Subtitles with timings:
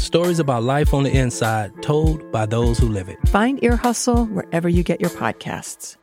[0.00, 3.18] stories about life on the inside told by those who live it.
[3.28, 5.96] Find Ear Hustle wherever you get your podcasts.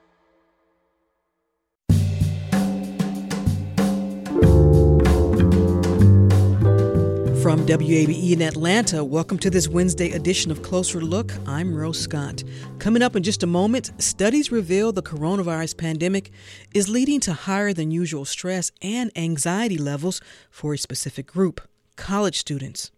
[7.47, 11.31] From WABE in Atlanta, welcome to this Wednesday edition of Closer Look.
[11.47, 12.43] I'm Rose Scott.
[12.77, 16.31] Coming up in just a moment, studies reveal the coronavirus pandemic
[16.73, 20.19] is leading to higher than usual stress and anxiety levels
[20.49, 21.61] for a specific group
[21.95, 22.91] college students.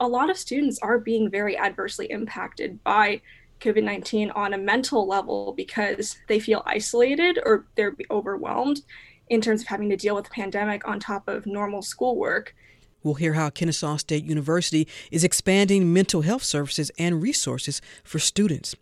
[0.00, 3.20] A lot of students are being very adversely impacted by
[3.60, 8.82] COVID 19 on a mental level because they feel isolated or they're overwhelmed
[9.28, 12.54] in terms of having to deal with the pandemic on top of normal schoolwork.
[13.02, 18.74] We'll hear how Kennesaw State University is expanding mental health services and resources for students.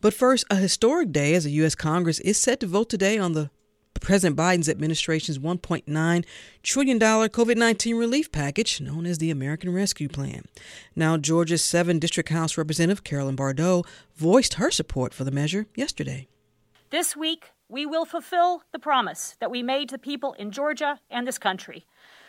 [0.00, 1.74] But first, a historic day as the U.S.
[1.74, 3.50] Congress is set to vote today on the
[4.00, 6.24] President Biden's administration's $1.9
[6.62, 10.44] trillion COVID 19 relief package, known as the American Rescue Plan.
[10.94, 13.84] Now, Georgia's 7th District House Representative Carolyn Bourdeaux
[14.16, 16.28] voiced her support for the measure yesterday.
[16.90, 21.00] This week, we will fulfill the promise that we made to the people in Georgia
[21.10, 21.86] and this country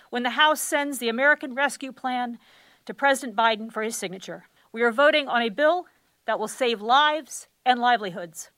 [0.10, 2.40] when the House sends the American Rescue Plan
[2.86, 4.46] to President Biden for his signature.
[4.72, 5.88] We are voting on a bill
[6.26, 8.52] that will save lives and livelihoods.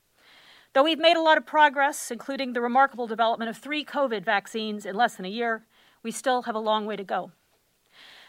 [0.77, 4.85] Though we've made a lot of progress, including the remarkable development of three COVID vaccines
[4.85, 5.65] in less than a year,
[6.03, 7.31] we still have a long way to go.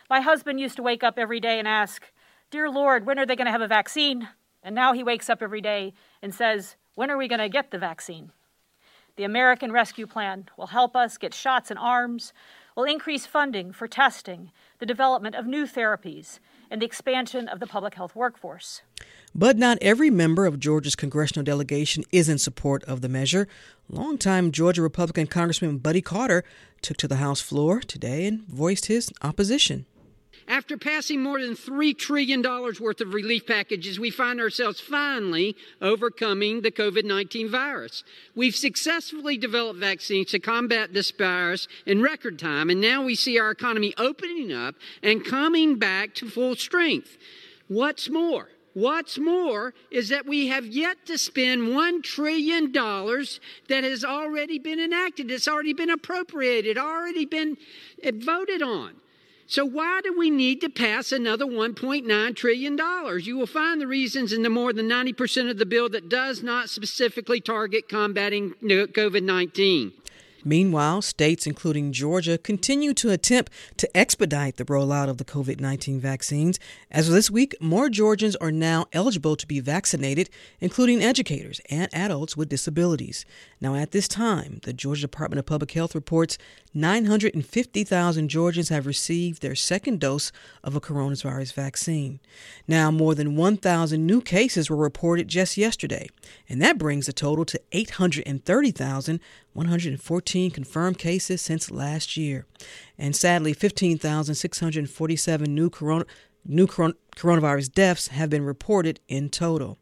[0.09, 2.11] My husband used to wake up every day and ask,
[2.51, 4.31] Dear Lord, when are they going to have a vaccine?
[4.63, 5.93] And now he wakes up every day
[6.23, 8.33] and says, When are we going to get the vaccine?
[9.17, 12.33] The American Rescue Plan will help us get shots in arms,
[12.75, 16.39] will increase funding for testing, the development of new therapies,
[16.71, 18.83] and the expansion of the public health workforce.
[19.35, 23.47] But not every member of Georgia's congressional delegation is in support of the measure.
[23.89, 26.45] Longtime Georgia Republican Congressman Buddy Carter
[26.83, 29.87] took to the House floor today and voiced his opposition.
[30.49, 36.63] After passing more than $3 trillion worth of relief packages, we find ourselves finally overcoming
[36.63, 38.03] the COVID 19 virus.
[38.35, 43.39] We've successfully developed vaccines to combat this virus in record time, and now we see
[43.39, 47.19] our economy opening up and coming back to full strength.
[47.69, 48.49] What's more,
[48.79, 54.79] What's more is that we have yet to spend $1 trillion that has already been
[54.79, 55.33] enacted.
[55.33, 57.57] It's already been appropriated, already been
[58.05, 58.95] voted on.
[59.51, 62.79] So, why do we need to pass another $1.9 trillion?
[63.25, 66.43] You will find the reasons in the more than 90% of the bill that does
[66.43, 69.93] not specifically target combating COVID 19.
[70.45, 75.99] Meanwhile, states including Georgia continue to attempt to expedite the rollout of the COVID 19
[75.99, 76.61] vaccines.
[76.91, 80.29] As of this week, more Georgians are now eligible to be vaccinated,
[80.61, 83.25] including educators and adults with disabilities.
[83.61, 86.39] Now, at this time, the Georgia Department of Public Health reports
[86.75, 90.31] 950,000 Georgians have received their second dose
[90.63, 92.21] of a coronavirus vaccine.
[92.69, 96.09] Now, more than 1,000 new cases were reported just yesterday,
[96.49, 102.47] and that brings the total to 830,114 confirmed cases since last year.
[102.97, 106.05] And sadly, 15,647 new, corona,
[106.45, 109.79] new coronavirus deaths have been reported in total.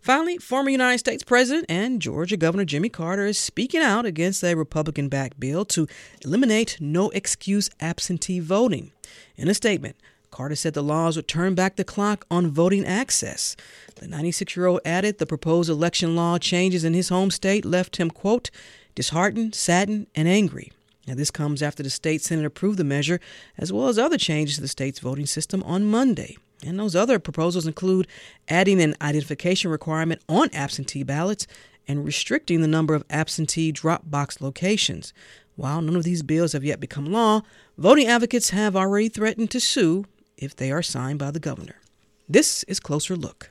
[0.00, 4.54] Finally, former United States President and Georgia Governor Jimmy Carter is speaking out against a
[4.54, 5.86] Republican backed bill to
[6.24, 8.92] eliminate no excuse absentee voting.
[9.36, 9.96] In a statement,
[10.30, 13.56] Carter said the laws would turn back the clock on voting access.
[13.94, 17.96] The 96 year old added the proposed election law changes in his home state left
[17.96, 18.50] him, quote,
[18.94, 20.72] disheartened, saddened, and angry.
[21.06, 23.20] Now, this comes after the state Senate approved the measure,
[23.56, 26.36] as well as other changes to the state's voting system on Monday.
[26.64, 28.06] And those other proposals include
[28.48, 31.46] adding an identification requirement on absentee ballots
[31.88, 35.12] and restricting the number of absentee drop box locations.
[35.54, 37.42] While none of these bills have yet become law,
[37.78, 40.04] voting advocates have already threatened to sue
[40.36, 41.76] if they are signed by the governor.
[42.28, 43.50] This is Closer Look.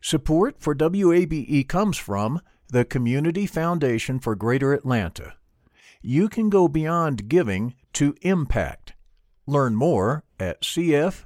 [0.00, 5.34] Support for WABE comes from the Community Foundation for Greater Atlanta.
[6.00, 8.94] You can go beyond giving to impact.
[9.46, 11.25] Learn more at CF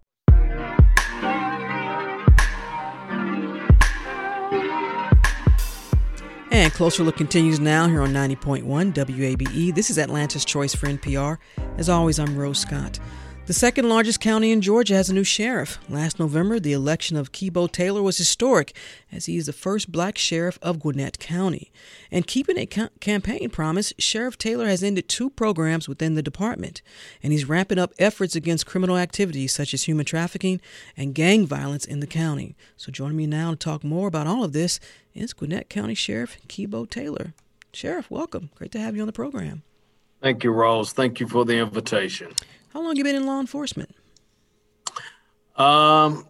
[6.51, 9.73] And Closer Look continues now here on 90.1 WABE.
[9.73, 11.37] This is Atlanta's Choice for NPR.
[11.77, 12.99] As always, I'm Rose Scott.
[13.51, 15.77] The second largest county in Georgia has a new sheriff.
[15.89, 18.73] Last November, the election of Keybo Taylor was historic,
[19.11, 21.69] as he is the first black sheriff of Gwinnett County.
[22.09, 26.81] And keeping a ca- campaign promise, Sheriff Taylor has ended two programs within the department,
[27.21, 30.61] and he's ramping up efforts against criminal activities such as human trafficking
[30.95, 32.55] and gang violence in the county.
[32.77, 34.79] So joining me now to talk more about all of this
[35.13, 37.33] is Gwinnett County Sheriff Keybo Taylor.
[37.73, 38.49] Sheriff, welcome.
[38.55, 39.63] Great to have you on the program.
[40.21, 40.93] Thank you, Rose.
[40.93, 42.31] Thank you for the invitation.
[42.73, 43.95] How long you been in law enforcement?
[45.55, 46.25] Um,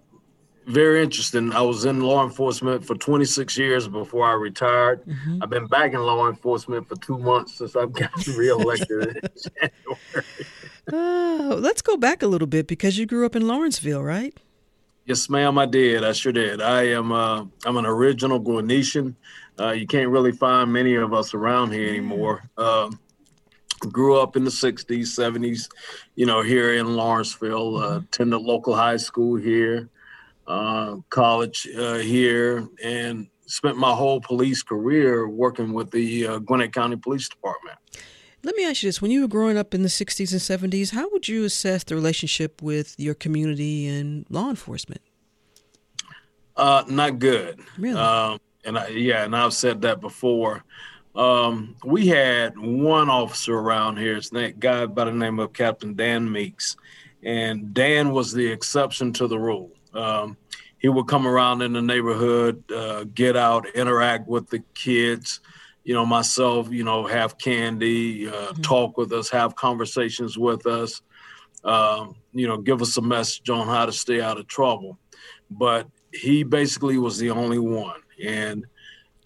[0.66, 1.52] very interesting.
[1.54, 5.04] I was in law enforcement for 26 years before I retired.
[5.06, 5.44] Mm-hmm.
[5.44, 9.30] I've been back in law enforcement for two months since I've gotten reelected in
[9.60, 10.26] January.
[10.92, 14.36] Uh, let's go back a little bit because you grew up in Lawrenceville, right?
[15.06, 15.58] Yes, ma'am.
[15.58, 16.04] I did.
[16.04, 16.62] I sure did.
[16.62, 17.12] I am.
[17.12, 19.16] Uh, I'm an original Guanetian.
[19.60, 22.44] Uh, you can't really find many of us around here anymore.
[22.58, 22.92] Uh,
[23.90, 25.70] grew up in the 60s, 70s,
[26.16, 27.78] you know, here in Lawrenceville.
[27.78, 28.06] Uh, mm-hmm.
[28.06, 29.90] attended local high school here,
[30.48, 36.74] uh, college uh, here, and spent my whole police career working with the uh, Gwinnett
[36.74, 37.78] County Police Department.
[38.44, 40.92] Let me ask you this: When you were growing up in the '60s and '70s,
[40.92, 45.02] how would you assess the relationship with your community and law enforcement?
[46.56, 47.60] Uh, not good.
[47.78, 48.00] Really?
[48.00, 50.64] Um, and I, yeah, and I've said that before.
[51.16, 54.18] Um, we had one officer around here.
[54.18, 56.78] It's that guy by the name of Captain Dan Meeks,
[57.24, 59.72] and Dan was the exception to the rule.
[59.94, 60.38] Um,
[60.78, 65.42] he would come around in the neighborhood, uh, get out, interact with the kids
[65.84, 68.62] you know, myself, you know, have candy, uh, mm-hmm.
[68.62, 71.02] talk with us, have conversations with us,
[71.64, 74.98] um, you know, give us a message on how to stay out of trouble.
[75.50, 78.00] But he basically was the only one.
[78.24, 78.66] And,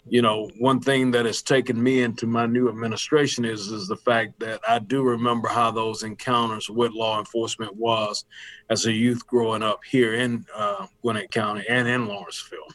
[0.08, 3.96] you know, one thing that has taken me into my new administration is is the
[3.96, 8.24] fact that I do remember how those encounters with law enforcement was
[8.70, 12.68] as a youth growing up here in uh, Gwinnett County and in Lawrenceville.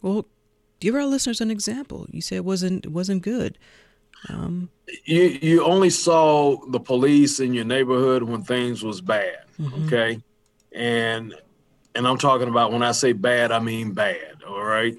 [0.00, 0.26] Well,
[0.78, 2.06] give our listeners an example.
[2.10, 3.58] You said it wasn't it wasn't good.
[4.28, 4.70] Um,
[5.04, 9.38] you you only saw the police in your neighborhood when things was bad.
[9.60, 9.86] Mm-hmm.
[9.86, 10.22] Okay,
[10.72, 11.34] and
[11.96, 14.42] and I'm talking about when I say bad, I mean bad.
[14.46, 14.94] All right.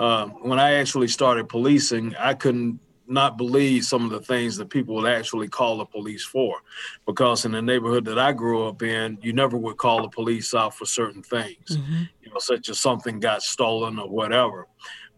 [0.00, 4.70] Um, when I actually started policing, I couldn't not believe some of the things that
[4.70, 6.56] people would actually call the police for.
[7.06, 10.54] Because in the neighborhood that I grew up in, you never would call the police
[10.54, 12.02] out for certain things, mm-hmm.
[12.22, 14.66] you know, such as something got stolen or whatever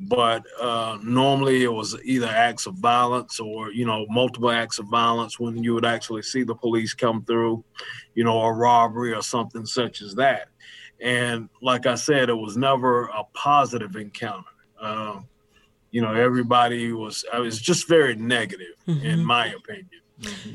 [0.08, 4.86] but uh, normally it was either acts of violence or you know multiple acts of
[4.86, 7.62] violence when you would actually see the police come through
[8.14, 10.48] you know a robbery or something such as that
[11.00, 14.48] and like i said it was never a positive encounter
[14.82, 15.26] um,
[15.90, 19.04] you know everybody was i was just very negative mm-hmm.
[19.06, 19.88] in my opinion
[20.20, 20.54] mm-hmm.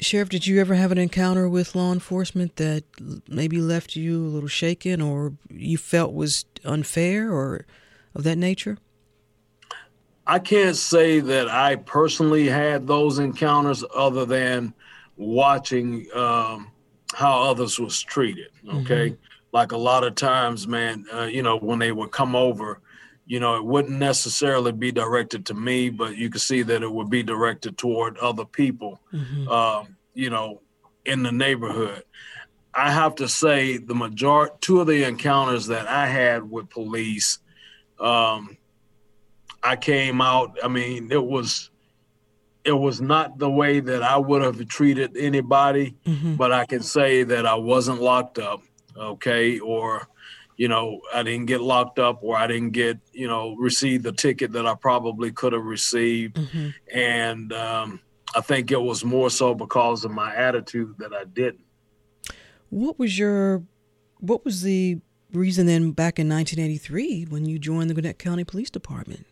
[0.00, 2.84] Sheriff, did you ever have an encounter with law enforcement that
[3.28, 7.66] maybe left you a little shaken or you felt was unfair or
[8.14, 8.78] of that nature?
[10.24, 14.72] I can't say that I personally had those encounters other than
[15.16, 16.70] watching um,
[17.14, 18.50] how others was treated.
[18.68, 19.10] Okay.
[19.10, 19.22] Mm-hmm.
[19.52, 22.80] Like a lot of times, man, uh, you know, when they would come over,
[23.28, 26.90] you know, it wouldn't necessarily be directed to me, but you could see that it
[26.90, 29.46] would be directed toward other people, mm-hmm.
[29.48, 30.62] um, you know,
[31.04, 32.02] in the neighborhood.
[32.74, 37.38] I have to say the majority, two of the encounters that I had with police,
[38.00, 38.56] um,
[39.62, 40.56] I came out.
[40.64, 41.68] I mean, it was
[42.64, 46.36] it was not the way that I would have treated anybody, mm-hmm.
[46.36, 48.62] but I can say that I wasn't locked up,
[48.96, 50.08] okay, or
[50.58, 54.12] you know, I didn't get locked up or I didn't get, you know, receive the
[54.12, 56.34] ticket that I probably could have received.
[56.34, 56.68] Mm-hmm.
[56.92, 58.00] And um,
[58.34, 61.64] I think it was more so because of my attitude that I didn't.
[62.70, 63.62] What was your,
[64.18, 64.98] what was the
[65.32, 69.26] reason then back in 1983 when you joined the Gwinnett County Police Department?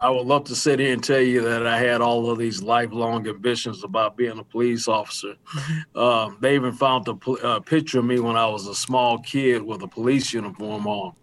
[0.00, 2.62] I would love to sit here and tell you that I had all of these
[2.62, 5.34] lifelong ambitions about being a police officer.
[5.94, 9.62] Um, they even found a uh, picture of me when I was a small kid
[9.62, 11.14] with a police uniform on.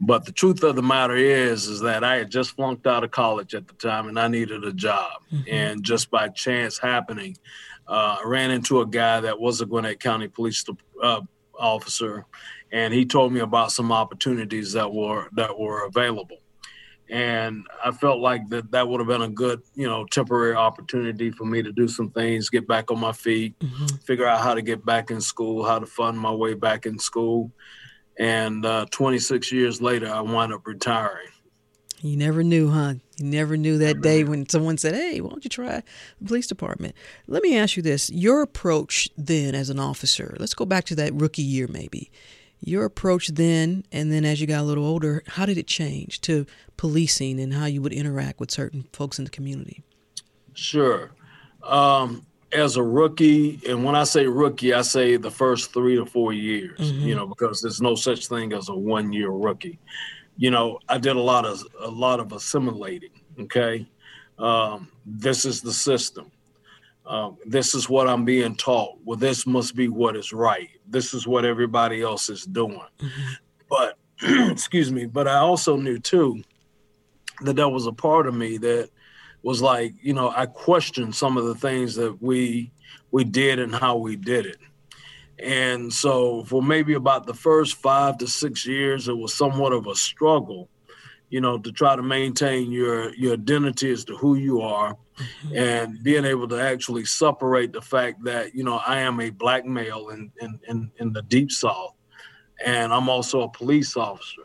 [0.00, 3.10] But the truth of the matter is, is that I had just flunked out of
[3.10, 5.22] college at the time, and I needed a job.
[5.32, 5.42] Mm-hmm.
[5.48, 7.36] And just by chance happening,
[7.86, 10.64] uh, I ran into a guy that was a Gwinnett County police
[11.02, 11.20] uh,
[11.58, 12.24] officer,
[12.72, 16.38] and he told me about some opportunities that were that were available
[17.10, 21.30] and I felt like that that would have been a good, you know, temporary opportunity
[21.30, 23.96] for me to do some things, get back on my feet, mm-hmm.
[24.04, 26.98] figure out how to get back in school, how to fund my way back in
[26.98, 27.50] school.
[28.18, 31.28] And uh, 26 years later, I wound up retiring.
[32.00, 32.94] You never knew, huh?
[33.18, 35.84] You never knew that day when someone said, "Hey, why don't you try
[36.20, 36.96] the police department?"
[37.28, 40.96] Let me ask you this: Your approach then, as an officer, let's go back to
[40.96, 42.10] that rookie year, maybe
[42.62, 46.20] your approach then and then as you got a little older how did it change
[46.20, 49.82] to policing and how you would interact with certain folks in the community?
[50.54, 51.10] Sure.
[51.62, 56.04] Um, as a rookie and when i say rookie i say the first three to
[56.04, 57.06] four years mm-hmm.
[57.06, 59.78] you know because there's no such thing as a one year rookie.
[60.36, 63.86] You know i did a lot of a lot of assimilating okay?
[64.38, 66.30] Um, this is the system
[67.06, 68.98] um, this is what I'm being taught.
[69.04, 70.68] Well, this must be what is right.
[70.88, 72.80] This is what everybody else is doing.
[73.00, 73.32] Mm-hmm.
[73.68, 73.98] But,
[74.50, 76.42] excuse me, but I also knew too
[77.42, 78.90] that there was a part of me that
[79.42, 82.72] was like, you know, I questioned some of the things that we
[83.10, 84.58] we did and how we did it.
[85.38, 89.86] And so for maybe about the first five to six years, it was somewhat of
[89.86, 90.68] a struggle
[91.32, 95.56] you know, to try to maintain your your identity as to who you are, mm-hmm.
[95.56, 99.64] and being able to actually separate the fact that you know I am a black
[99.64, 101.94] male in in in, in the deep south,
[102.62, 104.42] and I'm also a police officer.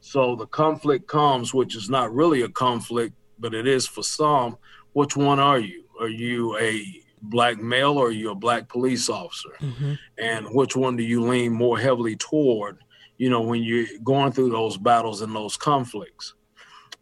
[0.00, 4.58] So the conflict comes, which is not really a conflict, but it is for some.
[4.92, 5.84] Which one are you?
[5.98, 6.84] Are you a
[7.22, 9.56] black male or are you a black police officer?
[9.60, 9.94] Mm-hmm.
[10.18, 12.78] And which one do you lean more heavily toward?
[13.18, 16.34] You know, when you're going through those battles and those conflicts.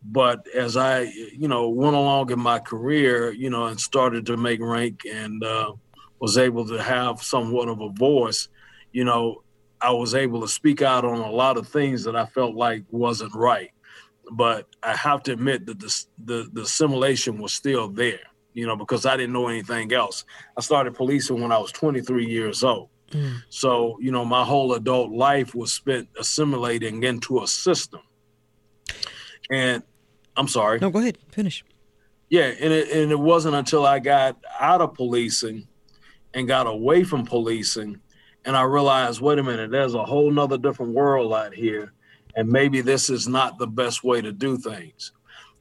[0.03, 4.37] But as I, you know, went along in my career, you know, and started to
[4.37, 5.73] make rank and uh,
[6.21, 8.49] was able to have somewhat of a voice,
[8.93, 9.43] you know,
[9.81, 12.85] I was able to speak out on a lot of things that I felt like
[12.91, 13.71] wasn't right.
[14.33, 18.21] But I have to admit that the, the, the assimilation was still there,
[18.55, 20.25] you know, because I didn't know anything else.
[20.57, 22.89] I started policing when I was 23 years old.
[23.11, 23.43] Mm.
[23.49, 28.01] So, you know, my whole adult life was spent assimilating into a system.
[29.51, 29.83] And
[30.37, 30.81] I'm sorry.
[30.81, 31.19] No, go ahead.
[31.31, 31.65] Finish.
[32.29, 35.69] Yeah, and it, and it wasn't until I got out of policing
[36.35, 38.01] and got away from policing
[38.47, 41.93] and I realized, wait a minute, there's a whole nother different world out here.
[42.37, 45.13] And maybe this is not the best way to do things.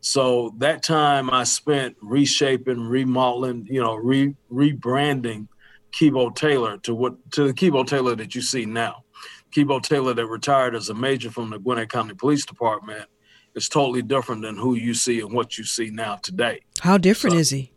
[0.01, 5.47] So that time I spent reshaping, remodeling, you know, re rebranding
[5.95, 9.03] Keybo Taylor to what to the Keybo Taylor that you see now.
[9.51, 13.07] Keybo Taylor that retired as a major from the Gwinnett County Police Department
[13.55, 16.59] is totally different than who you see and what you see now today.
[16.81, 17.71] How different so, is he?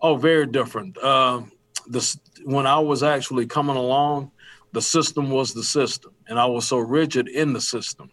[0.00, 0.98] Oh, very different.
[0.98, 1.52] Um,
[1.86, 4.32] the when I was actually coming along,
[4.72, 8.10] the system was the system, and I was so rigid in the system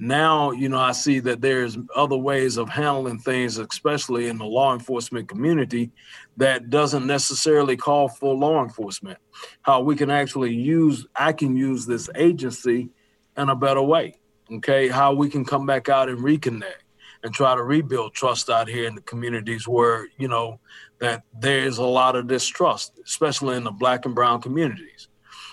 [0.00, 4.44] now you know i see that there's other ways of handling things especially in the
[4.44, 5.90] law enforcement community
[6.38, 9.18] that doesn't necessarily call for law enforcement.
[9.60, 12.88] How we can actually use i can use this agency
[13.36, 14.14] in a better way
[14.52, 14.88] okay?
[14.88, 16.82] How we can come back out and reconnect
[17.22, 20.58] and try to rebuild trust out here in the communities where you know
[20.98, 25.08] that there's a lot of distrust especially in the black and brown communities.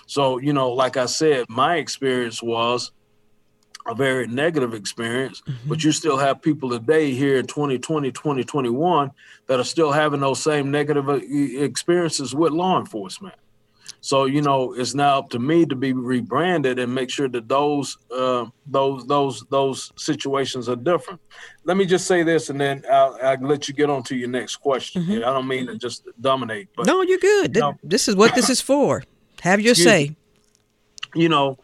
[0.06, 2.92] So you know like i said my experience was
[3.88, 5.68] a very negative experience, mm-hmm.
[5.68, 9.10] but you still have people today here in 2020, 2021
[9.46, 13.34] that are still having those same negative uh, experiences with law enforcement.
[14.00, 17.48] So you know, it's now up to me to be rebranded and make sure that
[17.48, 21.20] those uh, those those those situations are different.
[21.64, 24.28] Let me just say this, and then I'll, I'll let you get on to your
[24.28, 25.02] next question.
[25.02, 25.24] Mm-hmm.
[25.24, 27.56] I don't mean to just dominate, but no, you're good.
[27.56, 29.02] You know, this is what this is for.
[29.40, 30.16] Have your say.
[31.14, 31.58] You know,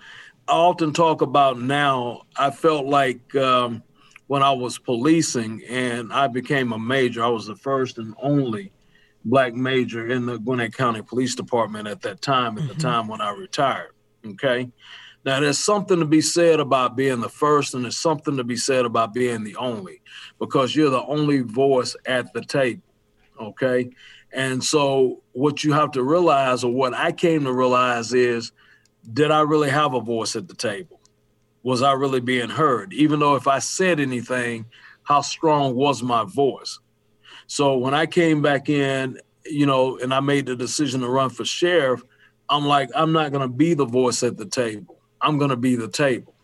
[0.52, 3.82] often talk about now, I felt like um,
[4.26, 8.72] when I was policing and I became a major, I was the first and only
[9.24, 12.74] black major in the Gwinnett County Police Department at that time, at mm-hmm.
[12.74, 13.92] the time when I retired.
[14.26, 14.70] Okay.
[15.24, 18.56] Now, there's something to be said about being the first, and there's something to be
[18.56, 20.02] said about being the only,
[20.38, 22.82] because you're the only voice at the table.
[23.40, 23.90] Okay.
[24.32, 28.52] And so, what you have to realize, or what I came to realize, is
[29.12, 31.00] did I really have a voice at the table?
[31.64, 32.92] was I really being heard?
[32.92, 34.66] Even though if I said anything,
[35.02, 36.78] how strong was my voice?
[37.46, 41.30] So when I came back in, you know, and I made the decision to run
[41.30, 42.02] for sheriff,
[42.48, 45.00] I'm like, I'm not going to be the voice at the table.
[45.22, 46.34] I'm going to be the table.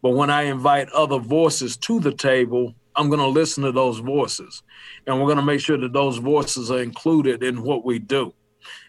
[0.00, 3.98] But when I invite other voices to the table, I'm going to listen to those
[3.98, 4.62] voices.
[5.06, 8.32] And we're going to make sure that those voices are included in what we do.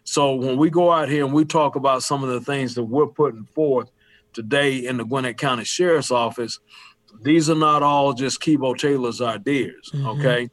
[0.04, 2.84] So when we go out here and we talk about some of the things that
[2.84, 3.92] we're putting forth
[4.34, 6.60] today in the Gwinnett County Sheriff's Office,
[7.22, 9.92] these are not all just Keybo Taylor's ideas.
[9.94, 10.08] Mm-hmm.
[10.08, 10.50] Okay.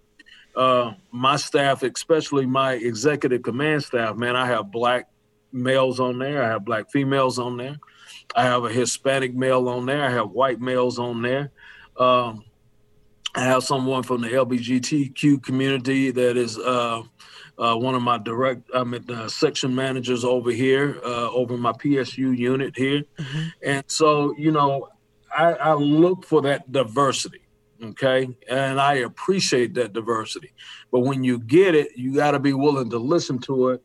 [0.55, 5.09] Uh, my staff, especially my executive command staff, man, I have black
[5.53, 6.43] males on there.
[6.43, 7.79] I have black females on there.
[8.35, 10.05] I have a Hispanic male on there.
[10.05, 11.51] I have white males on there.
[11.97, 12.45] Um,
[13.35, 17.03] I have someone from the LGBTQ community that is uh,
[17.61, 21.73] uh, one of my direct, I mean, uh, section managers over here, uh, over my
[21.73, 23.03] PSU unit here.
[23.19, 23.47] Mm-hmm.
[23.63, 24.89] And so, you know,
[25.37, 27.43] I, I look for that diversity
[27.83, 30.53] okay and i appreciate that diversity
[30.91, 33.83] but when you get it you got to be willing to listen to it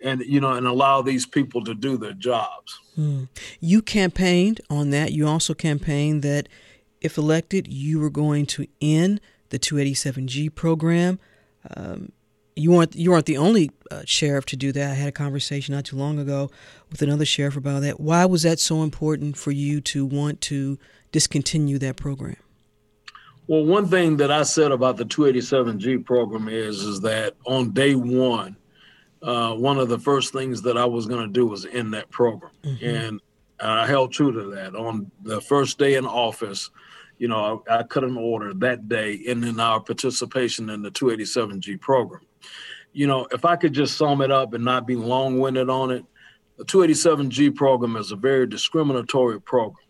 [0.00, 3.24] and you know and allow these people to do their jobs hmm.
[3.60, 6.48] you campaigned on that you also campaigned that
[7.00, 11.20] if elected you were going to end the 287g program
[11.76, 12.10] um,
[12.56, 14.90] you weren't you weren't the only uh, sheriff to do that.
[14.90, 16.50] I had a conversation not too long ago
[16.90, 18.00] with another sheriff about that.
[18.00, 20.78] Why was that so important for you to want to
[21.12, 22.36] discontinue that program?
[23.46, 27.94] Well, one thing that I said about the 287G program is is that on day
[27.94, 28.56] one,
[29.22, 32.10] uh, one of the first things that I was going to do was end that
[32.10, 32.84] program, mm-hmm.
[32.84, 33.20] and
[33.60, 34.74] I held true to that.
[34.74, 36.70] On the first day in office,
[37.18, 41.80] you know, I, I cut an order that day ending our participation in the 287G
[41.80, 42.22] program.
[42.96, 46.06] You know, if I could just sum it up and not be long-winded on it,
[46.56, 49.86] the 287G program is a very discriminatory program.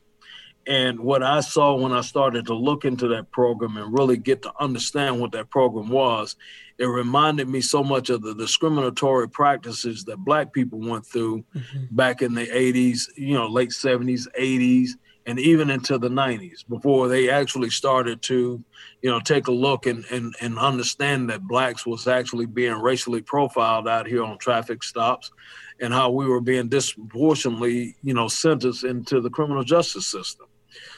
[0.67, 4.43] And what I saw when I started to look into that program and really get
[4.43, 6.35] to understand what that program was,
[6.79, 11.85] it reminded me so much of the discriminatory practices that Black people went through mm-hmm.
[11.93, 14.91] back in the 80s, you know, late 70s, 80s,
[15.27, 18.63] and even into the 90s before they actually started to,
[19.03, 23.21] you know, take a look and, and, and understand that Blacks was actually being racially
[23.21, 25.33] profiled out here on traffic stops
[25.81, 30.47] and how we were being disproportionately, you know, sentenced into the criminal justice system.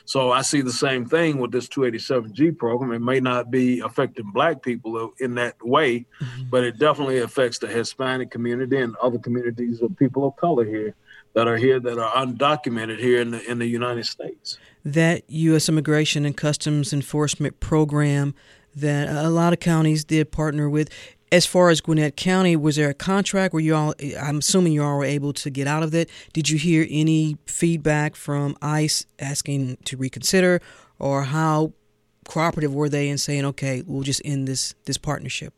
[0.04, 2.92] So I see the same thing with this 287G program.
[2.92, 6.50] It may not be affecting black people in that way, mm-hmm.
[6.50, 10.94] but it definitely affects the Hispanic community and other communities of people of color here
[11.38, 14.58] that are here that are undocumented here in the in the United States.
[14.84, 15.68] That U.S.
[15.68, 18.34] Immigration and Customs Enforcement program
[18.74, 20.90] that a lot of counties did partner with
[21.30, 24.82] as far as Gwinnett County, was there a contract where you all, I'm assuming you
[24.82, 26.10] all were able to get out of it?
[26.32, 30.60] Did you hear any feedback from ICE asking to reconsider,
[30.98, 31.72] or how
[32.26, 35.54] cooperative were they in saying, okay, we'll just end this, this partnership?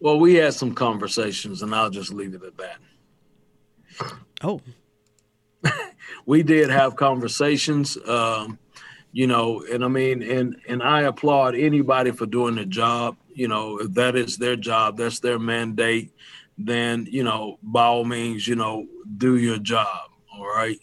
[0.00, 2.78] Well, we had some conversations, and I'll just leave it at that.
[4.42, 4.60] Oh.
[6.26, 7.96] we did have conversations.
[8.06, 8.58] Um,
[9.12, 13.16] you know, and I mean, and and I applaud anybody for doing the job.
[13.32, 16.12] You know, if that is their job, that's their mandate,
[16.58, 20.10] then you know, by all means, you know, do your job.
[20.32, 20.78] All right.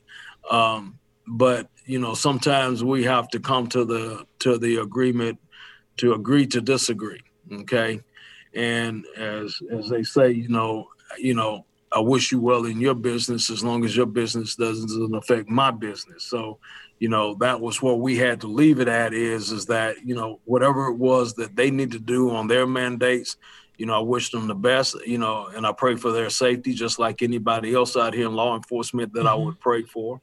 [0.50, 5.40] Um, but you know, sometimes we have to come to the to the agreement
[5.98, 7.22] to agree to disagree.
[7.52, 8.02] Okay.
[8.54, 12.94] And as as they say, you know, you know, I wish you well in your
[12.94, 16.24] business as long as your business doesn't affect my business.
[16.24, 16.60] So
[17.00, 20.16] you know that was what we had to leave it at is is that you
[20.16, 23.38] know whatever it was that they need to do on their mandates
[23.78, 26.74] you know i wish them the best you know and i pray for their safety
[26.74, 29.28] just like anybody else out here in law enforcement that mm-hmm.
[29.28, 30.22] i would pray for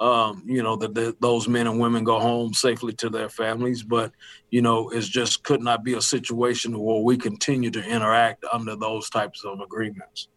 [0.00, 3.84] um, you know that the, those men and women go home safely to their families
[3.84, 4.10] but
[4.50, 8.74] you know it just could not be a situation where we continue to interact under
[8.74, 10.28] those types of agreements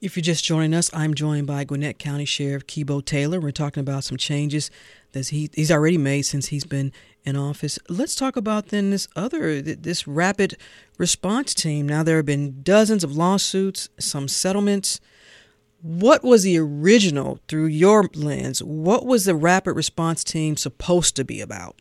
[0.00, 3.40] if you're just joining us, I'm joined by Gwinnett County Sheriff Keybo Taylor.
[3.40, 4.70] We're talking about some changes
[5.12, 6.92] that he, he's already made since he's been
[7.24, 7.78] in office.
[7.88, 10.56] Let's talk about then this other this rapid
[10.98, 11.88] response team.
[11.88, 15.00] Now there have been dozens of lawsuits, some settlements.
[15.80, 18.62] What was the original through your lens?
[18.62, 21.76] What was the rapid response team supposed to be about?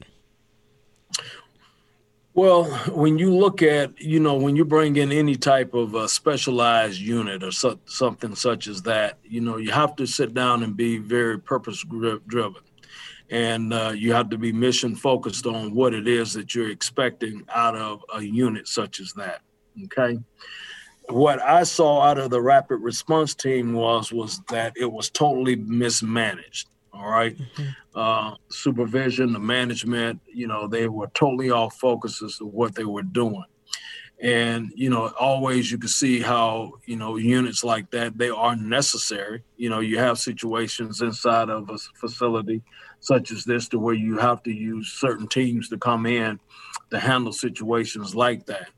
[2.37, 6.07] Well, when you look at, you know, when you bring in any type of uh,
[6.07, 10.61] specialized unit or so, something such as that, you know, you have to sit down
[10.61, 11.83] and be very purpose
[12.27, 12.61] driven
[13.31, 17.43] and uh, you have to be mission focused on what it is that you're expecting
[17.55, 19.41] out of a unit such as that
[19.85, 20.19] okay?
[21.09, 25.55] What i saw out of the rapid response team was was that it was totally
[25.55, 27.37] mismanaged All right?
[27.37, 27.69] mm-hmm.
[27.95, 32.85] uh, supervision, the management, you know, they were totally off focus as to what they
[32.85, 33.45] were doing.
[34.19, 38.55] And, you know, always you can see how, you know, units like that, they are
[38.55, 39.43] necessary.
[39.57, 42.63] You know, you have situations inside of a facility
[42.99, 46.39] such as this to where you have to use certain teams to come in
[46.89, 48.69] to handle situations like that.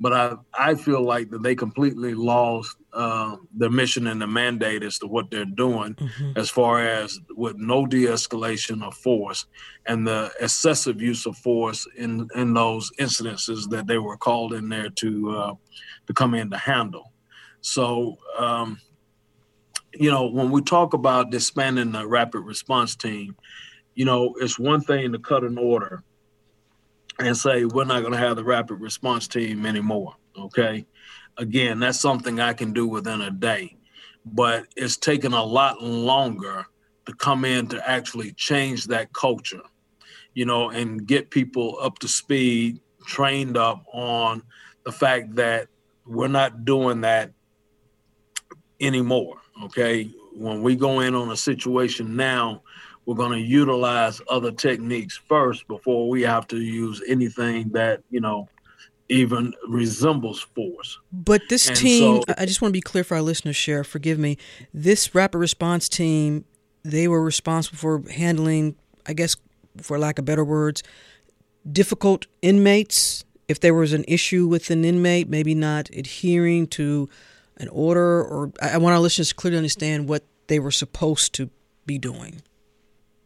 [0.00, 4.82] But I, I feel like that they completely lost uh, the mission and the mandate
[4.82, 6.32] as to what they're doing mm-hmm.
[6.36, 9.46] as far as with no de-escalation of force
[9.86, 14.68] and the excessive use of force in in those incidences that they were called in
[14.68, 15.54] there to uh,
[16.06, 17.12] to come in to handle
[17.60, 18.80] so um,
[19.92, 23.36] you know when we talk about disbanding the rapid response team
[23.94, 26.02] you know it's one thing to cut an order
[27.18, 30.86] and say we're not going to have the rapid response team anymore okay
[31.38, 33.76] again, that's something I can do within a day.
[34.26, 36.66] But it's taken a lot longer
[37.06, 39.62] to come in to actually change that culture,
[40.34, 44.42] you know, and get people up to speed, trained up on
[44.84, 45.68] the fact that
[46.04, 47.32] we're not doing that
[48.80, 49.38] anymore.
[49.64, 50.10] Okay.
[50.34, 52.62] When we go in on a situation now,
[53.08, 58.20] we're going to utilize other techniques first before we have to use anything that, you
[58.20, 58.46] know,
[59.08, 60.98] even resembles force.
[61.10, 63.86] But this and team, so, I just want to be clear for our listeners, Sheriff,
[63.86, 64.36] forgive me.
[64.74, 66.44] This rapid response team,
[66.82, 69.36] they were responsible for handling, I guess,
[69.80, 70.82] for lack of better words,
[71.72, 73.24] difficult inmates.
[73.48, 77.08] If there was an issue with an inmate, maybe not adhering to
[77.56, 81.48] an order, or I want our listeners to clearly understand what they were supposed to
[81.86, 82.42] be doing.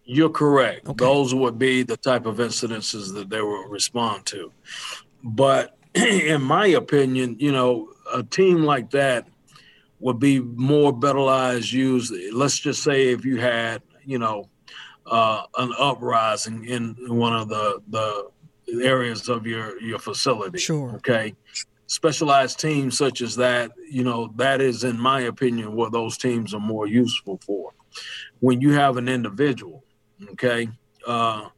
[0.05, 0.89] You're correct.
[0.89, 1.05] Okay.
[1.05, 4.53] Those would be the type of incidences that they will respond to.
[5.23, 9.27] But in my opinion, you know, a team like that
[10.01, 12.13] would be more betterized used.
[12.33, 14.49] Let's just say if you had, you know,
[15.07, 18.31] uh, an uprising in one of the the
[18.85, 20.59] areas of your your facility.
[20.59, 20.97] Sure.
[20.97, 21.35] Okay.
[21.87, 26.55] Specialized teams such as that, you know, that is, in my opinion, what those teams
[26.55, 27.73] are more useful for.
[28.41, 29.82] When you have an individual,
[30.31, 30.69] okay,
[31.07, 31.49] uh,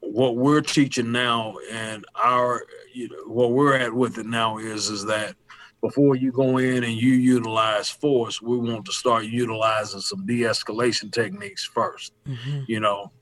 [0.00, 4.88] what we're teaching now and our you know what we're at with it now is
[4.88, 5.34] is that
[5.80, 11.10] before you go in and you utilize force we want to start utilizing some de-escalation
[11.12, 12.60] techniques 1st mm-hmm.
[12.66, 13.12] you know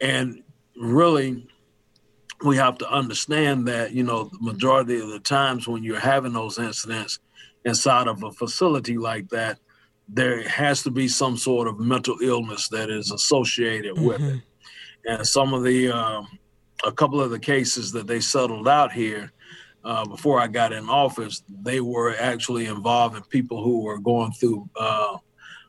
[0.00, 0.42] and
[0.76, 1.46] really
[2.44, 6.32] we have to understand that you know the majority of the times when you're having
[6.32, 7.20] those incidents
[7.64, 9.58] inside of a facility like that
[10.08, 14.06] there has to be some sort of mental illness that is associated mm-hmm.
[14.06, 14.42] with it
[15.06, 16.26] and some of the um,
[16.84, 19.32] a couple of the cases that they settled out here
[19.84, 24.68] uh, before I got in office, they were actually involving people who were going through
[24.78, 25.16] uh,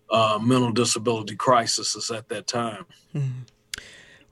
[0.09, 2.85] uh, mental disability crises at that time.
[3.13, 3.79] Mm-hmm.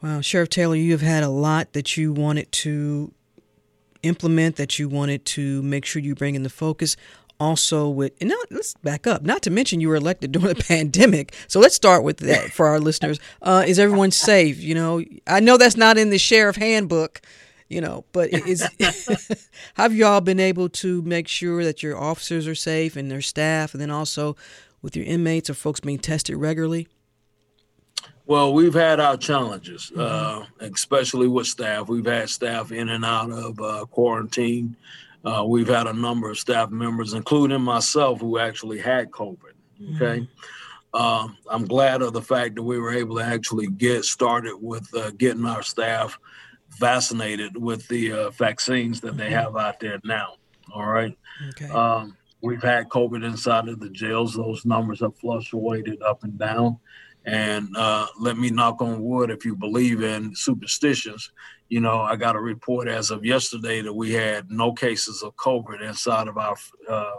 [0.02, 3.14] Wow, Sheriff Taylor, you have had a lot that you wanted to
[4.04, 6.96] implement, that you wanted to make sure you bring in the focus
[7.40, 9.24] also with and now let's back up.
[9.24, 11.34] Not to mention you were elected during the pandemic.
[11.48, 13.20] So let's start with that for our listeners.
[13.42, 14.62] Uh, is everyone safe?
[14.62, 17.22] You know i know that's not in the sheriff handbook
[17.68, 18.68] you know but is
[19.76, 23.22] have you all been able to make sure that your officers are safe and their
[23.22, 24.36] staff and then also
[24.82, 26.88] with your inmates or folks being tested regularly?
[28.28, 30.02] Well we've had our challenges mm-hmm.
[30.02, 31.88] uh, especially with staff.
[31.88, 34.76] We've had staff in and out of uh, quarantine
[35.26, 39.54] uh, we've had a number of staff members, including myself, who actually had COVID.
[39.96, 40.22] Okay.
[40.22, 41.02] Mm-hmm.
[41.02, 44.88] Um, I'm glad of the fact that we were able to actually get started with
[44.96, 46.18] uh, getting our staff
[46.80, 49.34] vaccinated with the uh, vaccines that they mm-hmm.
[49.34, 50.36] have out there now.
[50.74, 51.18] All right.
[51.50, 51.70] Okay.
[51.70, 54.36] Um, we've had COVID inside of the jails.
[54.36, 56.78] Those numbers have fluctuated up and down.
[57.26, 61.32] And uh, let me knock on wood if you believe in superstitions
[61.70, 65.36] you know, I got a report as of yesterday that we had no cases of
[65.36, 66.56] COVID inside of our
[66.90, 67.16] uh,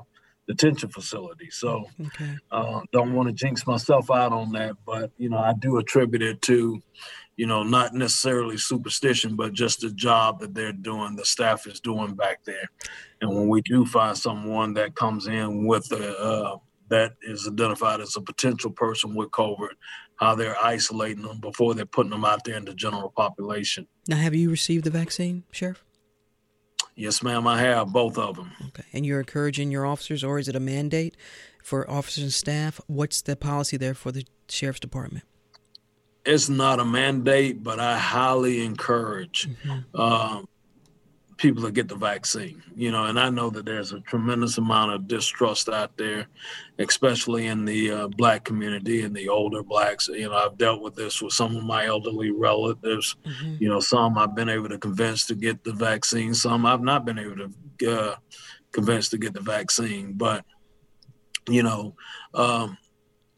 [0.47, 1.51] detention facility.
[1.51, 2.37] So, okay.
[2.51, 6.23] uh, don't want to jinx myself out on that, but you know, I do attribute
[6.23, 6.81] it to,
[7.37, 11.81] you know, not necessarily superstition, but just the job that they're doing, the staff is
[11.81, 12.71] doing back there.
[13.21, 16.57] And when we do find someone that comes in with a uh,
[16.89, 19.71] that is identified as a potential person with COVID,
[20.17, 23.87] how they're isolating them before they're putting them out there in the general population.
[24.09, 25.85] Now, have you received the vaccine, Sheriff?
[26.95, 28.53] Yes, ma'am, I have both of them.
[28.69, 28.85] Okay.
[28.95, 31.15] And you're encouraging your officers, or is it a mandate
[31.63, 32.81] for officers and staff?
[32.87, 35.25] What's the policy there for the Sheriff's Department?
[36.25, 40.01] It's not a mandate, but I highly encourage mm-hmm.
[40.01, 40.49] um,
[41.37, 42.63] people to get the vaccine.
[42.75, 46.27] You know, and I know that there's a tremendous amount of distrust out there,
[46.79, 50.09] especially in the uh, black community and the older blacks.
[50.09, 53.17] You know, I've dealt with this with some of my elderly relatives.
[53.25, 53.57] Mm-hmm.
[53.61, 56.35] You know, some I've been able to convince to get the vaccine.
[56.35, 58.17] Some I've not been able to uh,
[58.73, 60.15] convince to get the vaccine.
[60.15, 60.45] But
[61.49, 61.95] you know,
[62.35, 62.79] um,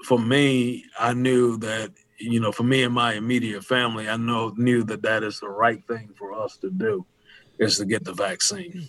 [0.05, 4.53] for me, I knew that you know, for me and my immediate family, I know
[4.57, 7.07] knew that that is the right thing for us to do
[7.59, 8.89] is to get the vaccine.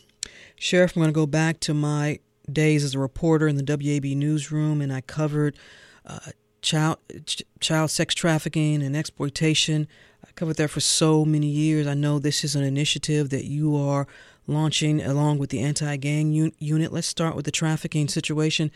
[0.56, 2.20] Sheriff, I'm going to go back to my
[2.52, 5.58] days as a reporter in the WABE newsroom, and I covered
[6.06, 6.20] uh,
[6.62, 9.88] child ch- child sex trafficking and exploitation.
[10.26, 11.88] I covered that for so many years.
[11.88, 14.08] I know this is an initiative that you are
[14.48, 16.92] launching along with the anti-gang un- unit.
[16.92, 18.72] Let's start with the trafficking situation.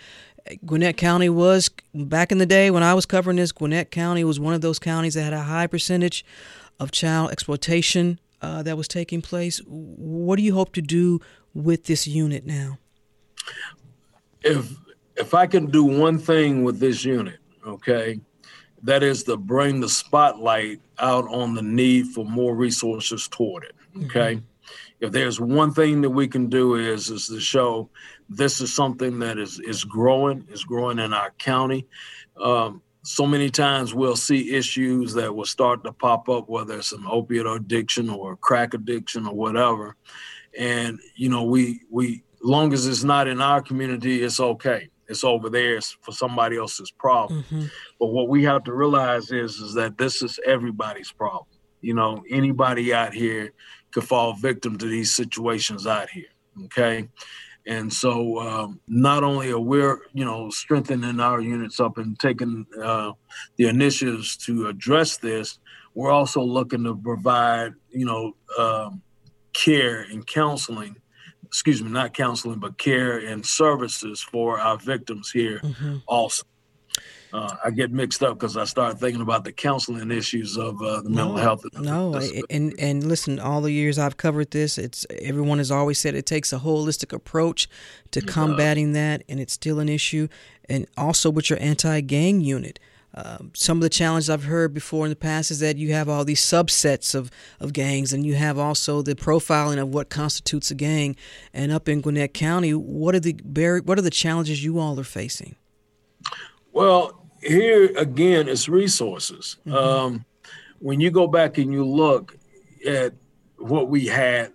[0.66, 3.52] Gwinnett County was back in the day when I was covering this.
[3.52, 6.26] Gwinnett County was one of those counties that had a high percentage
[6.80, 9.62] of child exploitation uh, that was taking place.
[9.66, 11.22] What do you hope to do
[11.54, 12.78] with this unit now?
[14.42, 14.70] If
[15.16, 18.20] if I can do one thing with this unit, okay,
[18.84, 23.76] that is to bring the spotlight out on the need for more resources toward it.
[24.06, 24.36] Okay.
[24.36, 24.46] Mm-hmm.
[25.00, 27.90] If there's one thing that we can do is is to show
[28.30, 31.88] this is something that is is growing, is growing in our county.
[32.42, 36.94] Um, so many times we'll see issues that will start to pop up, whether it's
[36.94, 39.98] an opiate addiction or crack addiction or whatever.
[40.58, 44.90] And you know, we we long as it's not in our community, it's okay.
[45.10, 47.44] It's over there it's for somebody else's problem.
[47.44, 47.66] Mm-hmm.
[48.00, 51.48] But what we have to realize is is that this is everybody's problem.
[51.82, 53.52] You know, anybody out here
[53.92, 56.32] could fall victim to these situations out here.
[56.66, 57.10] Okay.
[57.66, 62.66] And so, um, not only are we, you know, strengthening our units up and taking
[62.82, 63.14] uh,
[63.58, 65.60] the initiatives to address this,
[65.96, 69.02] we're also looking to provide, you know, um,
[69.54, 70.98] care and counseling.
[71.46, 75.98] Excuse me, not counseling, but care and services for our victims here mm-hmm.
[76.08, 76.44] also
[77.34, 81.02] uh, I get mixed up because I start thinking about the counseling issues of uh,
[81.02, 81.66] the no, mental health.
[81.74, 82.14] No,
[82.50, 86.28] and and listen, all the years I've covered this, it's everyone has always said it
[86.28, 87.68] takes a holistic approach
[88.12, 90.28] to combating that, and it's still an issue.
[90.70, 92.80] And also with your anti-gang unit.
[93.16, 96.10] Um, some of the challenges I've heard before in the past is that you have
[96.10, 100.72] all these subsets of, of gangs, and you have also the profiling of what constitutes
[100.72, 101.16] a gang.
[101.54, 105.04] And up in Gwinnett County, what are the what are the challenges you all are
[105.04, 105.56] facing?
[106.72, 109.58] Well, here again, it's resources.
[109.66, 109.76] Mm-hmm.
[109.76, 110.26] Um,
[110.80, 112.36] when you go back and you look
[112.86, 113.14] at
[113.58, 114.52] what we had,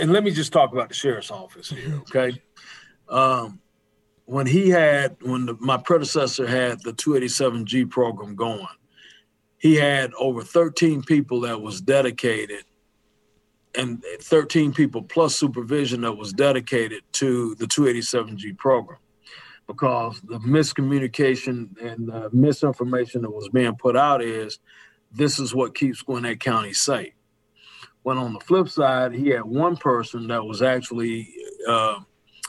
[0.00, 2.18] and let me just talk about the sheriff's office here, mm-hmm.
[2.18, 2.42] okay?
[3.08, 3.60] Um,
[4.26, 8.66] when he had, when the, my predecessor had the 287G program going,
[9.58, 12.64] he had over 13 people that was dedicated
[13.74, 18.98] and 13 people plus supervision that was dedicated to the 287G program
[19.66, 24.58] because the miscommunication and the misinformation that was being put out is
[25.12, 27.12] this is what keeps Gwinnett County safe.
[28.02, 31.32] When on the flip side, he had one person that was actually
[31.68, 32.00] uh,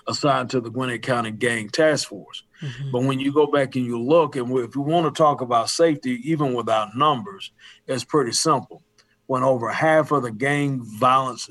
[0.08, 2.44] assigned to the Gwinnett County Gang Task Force.
[2.62, 2.92] Mm-hmm.
[2.92, 5.70] But when you go back and you look, and if you want to talk about
[5.70, 7.52] safety, even without numbers,
[7.88, 8.82] it's pretty simple.
[9.28, 11.50] When over half of the gang violence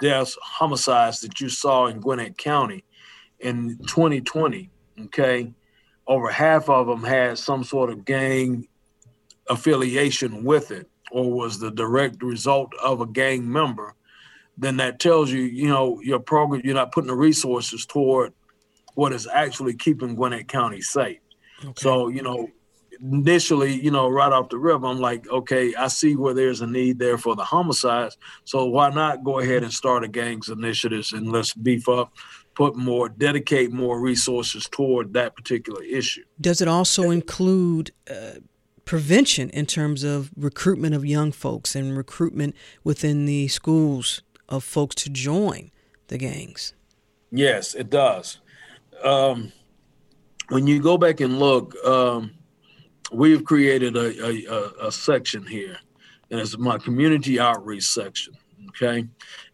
[0.00, 2.84] deaths, homicides that you saw in Gwinnett County
[3.40, 4.70] in 2020
[5.04, 5.52] okay,
[6.06, 8.66] over half of them had some sort of gang
[9.48, 13.94] affiliation with it or was the direct result of a gang member,
[14.58, 18.32] then that tells you, you know, your program, you're not putting the resources toward
[18.94, 21.18] what is actually keeping Gwinnett County safe.
[21.62, 21.72] Okay.
[21.76, 22.48] So, you know,
[23.00, 26.66] initially, you know, right off the rip, I'm like, okay, I see where there's a
[26.66, 28.16] need there for the homicides.
[28.44, 32.12] So why not go ahead and start a gangs initiatives and let's beef up
[32.56, 36.24] put more, dedicate more resources toward that particular issue.
[36.40, 38.40] Does it also include uh,
[38.86, 44.94] prevention in terms of recruitment of young folks and recruitment within the schools of folks
[44.96, 45.70] to join
[46.08, 46.72] the gangs?
[47.30, 48.40] Yes, it does.
[49.04, 49.52] Um,
[50.48, 52.32] when you go back and look, um,
[53.12, 55.76] we've created a, a, a, section here,
[56.30, 58.34] and it's my community outreach section.
[58.76, 59.06] Okay.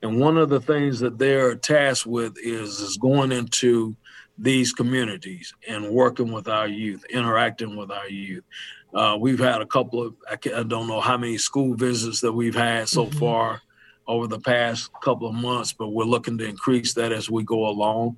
[0.03, 3.97] And one of the things that they're tasked with is, is going into
[4.37, 8.45] these communities and working with our youth, interacting with our youth.
[8.93, 12.33] Uh, we've had a couple of, I, I, don't know how many school visits that
[12.33, 13.19] we've had so mm-hmm.
[13.19, 13.63] far
[14.07, 17.69] over the past couple of months, but we're looking to increase that as we go
[17.69, 18.17] along.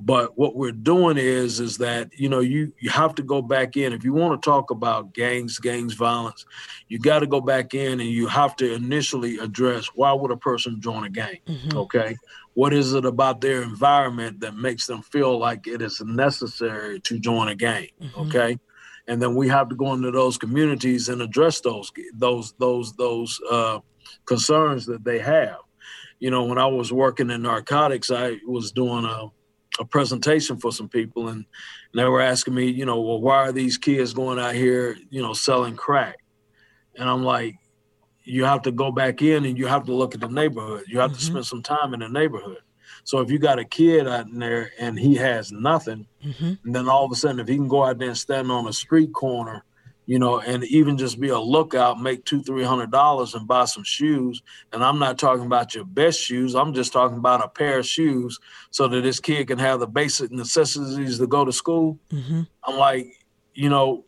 [0.00, 3.76] But what we're doing is is that you know you you have to go back
[3.76, 6.46] in if you want to talk about gangs, gangs violence,
[6.86, 10.36] you got to go back in and you have to initially address why would a
[10.36, 11.38] person join a gang?
[11.46, 11.76] Mm-hmm.
[11.78, 12.16] Okay,
[12.54, 17.18] what is it about their environment that makes them feel like it is necessary to
[17.18, 17.88] join a gang?
[18.00, 18.20] Mm-hmm.
[18.20, 18.58] Okay,
[19.08, 23.40] and then we have to go into those communities and address those those those those
[23.50, 23.80] uh,
[24.26, 25.58] concerns that they have.
[26.20, 29.28] You know, when I was working in narcotics, I was doing a
[29.78, 31.44] a presentation for some people and,
[31.94, 35.22] they were asking me, you know, well, why are these kids going out here, you
[35.22, 36.18] know, selling crack?
[36.96, 37.56] And I'm like,
[38.24, 40.84] you have to go back in and you have to look at the neighborhood.
[40.86, 41.18] You have mm-hmm.
[41.18, 42.58] to spend some time in the neighborhood.
[43.04, 46.52] So if you got a kid out in there and he has nothing, mm-hmm.
[46.62, 48.68] and then all of a sudden if he can go out there and stand on
[48.68, 49.64] a street corner
[50.08, 53.66] you know, and even just be a lookout, make two, three hundred dollars and buy
[53.66, 54.42] some shoes.
[54.72, 56.54] And I'm not talking about your best shoes.
[56.54, 58.40] I'm just talking about a pair of shoes
[58.70, 61.98] so that this kid can have the basic necessities to go to school.
[62.10, 62.40] Mm-hmm.
[62.64, 63.06] I'm like,
[63.52, 64.06] you know,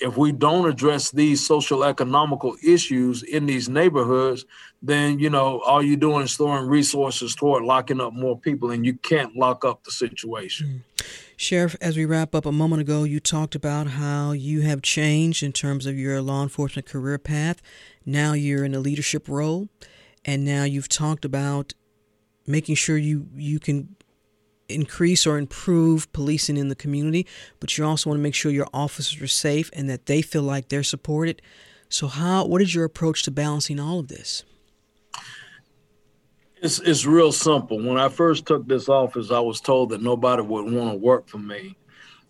[0.00, 4.44] if we don't address these social economical issues in these neighborhoods,
[4.82, 8.84] then you know all you're doing is throwing resources toward locking up more people, and
[8.84, 10.82] you can't lock up the situation.
[10.98, 11.06] Mm.
[11.42, 15.42] Sheriff, as we wrap up a moment ago, you talked about how you have changed
[15.42, 17.60] in terms of your law enforcement career path.
[18.06, 19.68] Now you're in a leadership role,
[20.24, 21.74] and now you've talked about
[22.46, 23.96] making sure you you can
[24.68, 27.26] increase or improve policing in the community,
[27.58, 30.44] but you also want to make sure your officers are safe and that they feel
[30.44, 31.42] like they're supported.
[31.88, 34.44] So how what is your approach to balancing all of this?
[36.62, 37.82] It's it's real simple.
[37.82, 41.28] When I first took this office, I was told that nobody would want to work
[41.28, 41.76] for me.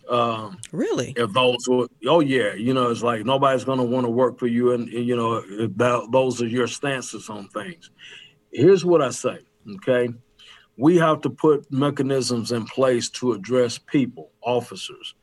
[0.09, 1.13] Um, really?
[1.15, 4.37] If those were, oh yeah, you know, it's like nobody's going to want to work
[4.37, 7.89] for you, and, and you know, that, those are your stances on things.
[8.51, 9.39] Here's what I say,
[9.75, 10.09] okay?
[10.77, 15.15] we have to put mechanisms in place to address people, officers,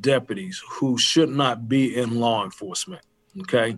[0.00, 3.04] deputies who should not be in law enforcement.
[3.40, 3.76] Okay.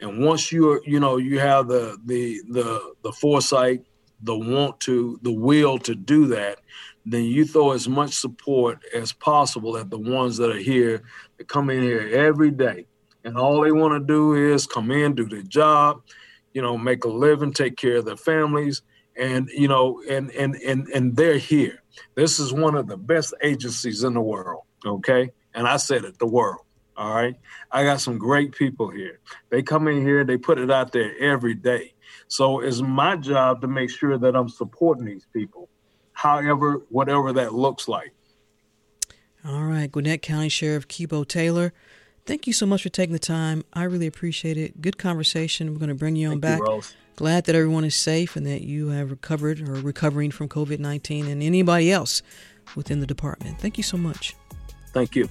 [0.00, 3.84] And once you're, you know, you have the the the the foresight,
[4.22, 6.58] the want to, the will to do that,
[7.06, 11.02] then you throw as much support as possible at the ones that are here
[11.38, 12.86] that come in here every day.
[13.24, 16.02] And all they want to do is come in, do their job,
[16.52, 18.82] you know, make a living, take care of their families,
[19.16, 21.82] and you know and and and and they're here.
[22.14, 25.30] This is one of the best agencies in the world okay?
[25.54, 26.60] And i said it the world
[26.96, 27.36] all right?
[27.70, 29.20] I got some great people here.
[29.50, 31.94] They come in here they put it out there every day
[32.28, 35.68] so it's my job to make sure that i'm supporting these people
[36.12, 38.12] however whatever that looks like
[39.44, 41.72] all right gwinnett county sheriff Keybo taylor
[42.26, 45.78] thank you so much for taking the time i really appreciate it good conversation we're
[45.78, 46.82] going to bring you on thank back you,
[47.18, 51.26] glad that everyone is safe and that you have recovered or recovering from COVID 19
[51.26, 52.22] and anybody else
[52.76, 53.58] within the department.
[53.58, 54.36] Thank you so much.
[54.92, 55.28] Thank you.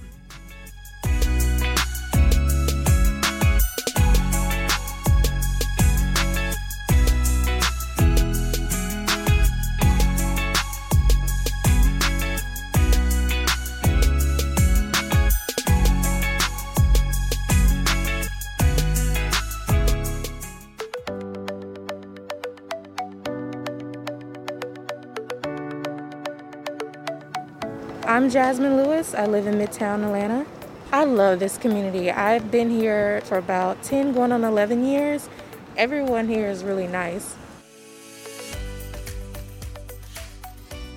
[28.28, 29.14] I'm Jasmine Lewis.
[29.14, 30.44] I live in Midtown Atlanta.
[30.92, 32.10] I love this community.
[32.10, 35.30] I've been here for about 10, going on 11 years.
[35.78, 37.36] Everyone here is really nice.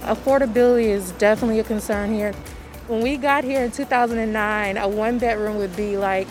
[0.01, 2.33] Affordability is definitely a concern here.
[2.87, 6.27] When we got here in 2009, a one bedroom would be like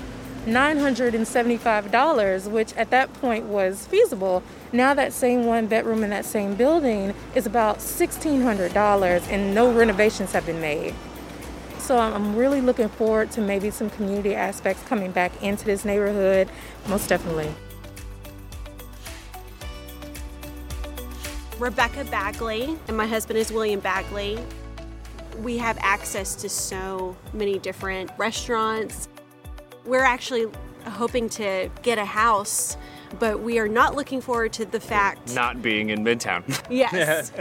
[0.46, 4.42] $975, which at that point was feasible.
[4.72, 10.33] Now that same one bedroom in that same building is about $1,600 and no renovations
[10.33, 10.94] have been made.
[11.79, 16.48] So I'm really looking forward to maybe some community aspects coming back into this neighborhood,
[16.88, 17.53] most definitely.
[21.59, 24.38] Rebecca Bagley, and my husband is William Bagley.
[25.42, 29.09] We have access to so many different restaurants.
[29.90, 30.46] We're actually
[30.87, 32.76] hoping to get a house
[33.18, 36.44] but we are not looking forward to the fact not being in Midtown.
[36.70, 37.33] Yes.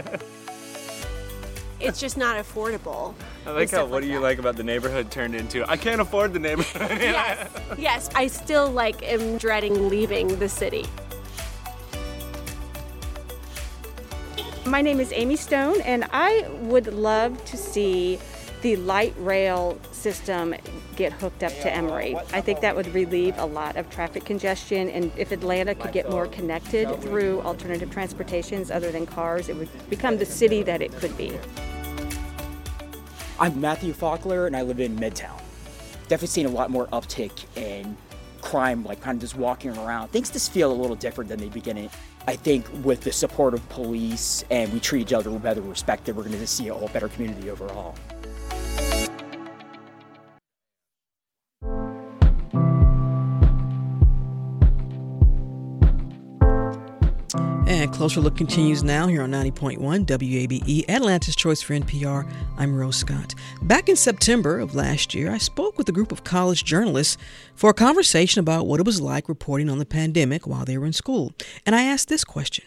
[1.78, 3.14] it's just not affordable.
[3.46, 4.22] I like how what like do you that.
[4.22, 6.90] like about the neighborhood turned into I can't afford the neighborhood.
[7.00, 7.48] yes.
[7.78, 10.86] Yes, I still like am dreading leaving the city.
[14.66, 18.18] My name is Amy Stone and I would love to see
[18.62, 20.54] the light rail system
[21.00, 22.14] get hooked up to Emory.
[22.34, 26.10] I think that would relieve a lot of traffic congestion, and if Atlanta could get
[26.10, 30.92] more connected through alternative transportations other than cars, it would become the city that it
[30.92, 31.32] could be.
[33.38, 35.40] I'm Matthew Faulkner, and I live in Midtown.
[36.02, 37.96] Definitely seen a lot more uptick in
[38.42, 40.08] crime, like kind of just walking around.
[40.08, 41.88] Things just feel a little different than they begin.
[42.28, 46.04] I think with the support of police and we treat each other with better respect,
[46.04, 47.94] that we're going to see a whole better community overall.
[57.70, 62.28] And Closer Look continues now here on 90.1 WABE, Atlanta's Choice for NPR.
[62.58, 63.36] I'm Rose Scott.
[63.62, 67.16] Back in September of last year, I spoke with a group of college journalists
[67.54, 70.84] for a conversation about what it was like reporting on the pandemic while they were
[70.84, 71.32] in school.
[71.64, 72.64] And I asked this question.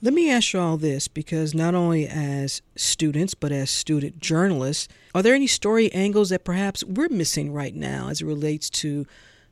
[0.00, 4.86] Let me ask you all this because not only as students, but as student journalists,
[5.12, 9.08] are there any story angles that perhaps we're missing right now as it relates to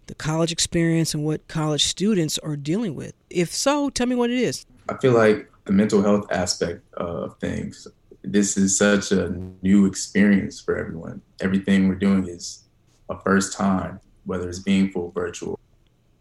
[0.07, 3.15] the college experience and what college students are dealing with?
[3.29, 4.65] If so, tell me what it is.
[4.89, 7.87] I feel like the mental health aspect of things,
[8.23, 9.31] this is such a
[9.63, 11.23] new experience for everyone.
[11.41, 12.65] Everything we're doing is
[13.09, 15.59] a first time, whether it's being full virtual,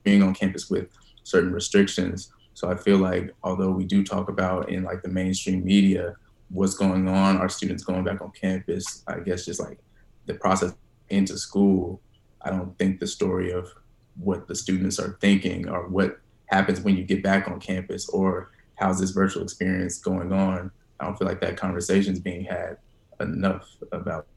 [0.03, 0.89] being on campus with
[1.23, 2.31] certain restrictions.
[2.53, 6.15] So I feel like although we do talk about in like the mainstream media
[6.49, 9.79] what's going on, our students going back on campus, I guess just like
[10.25, 10.73] the process
[11.09, 11.99] into school,
[12.41, 13.69] I don't think the story of
[14.15, 18.51] what the students are thinking or what happens when you get back on campus or
[18.75, 22.77] how's this virtual experience going on i don't feel like that conversation is being had
[23.19, 24.27] enough about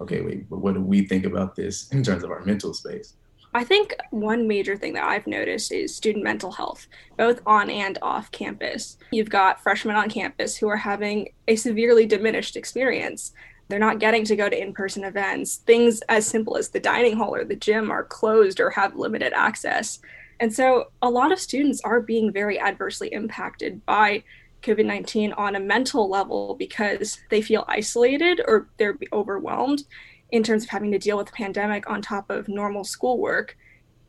[0.00, 3.14] okay wait but what do we think about this in terms of our mental space
[3.54, 7.98] I think one major thing that I've noticed is student mental health, both on and
[8.02, 8.98] off campus.
[9.12, 13.32] You've got freshmen on campus who are having a severely diminished experience.
[13.68, 15.56] They're not getting to go to in person events.
[15.56, 19.32] Things as simple as the dining hall or the gym are closed or have limited
[19.32, 20.00] access.
[20.40, 24.22] And so a lot of students are being very adversely impacted by
[24.62, 29.84] COVID 19 on a mental level because they feel isolated or they're overwhelmed
[30.30, 33.56] in terms of having to deal with the pandemic on top of normal schoolwork.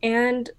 [0.01, 0.49] And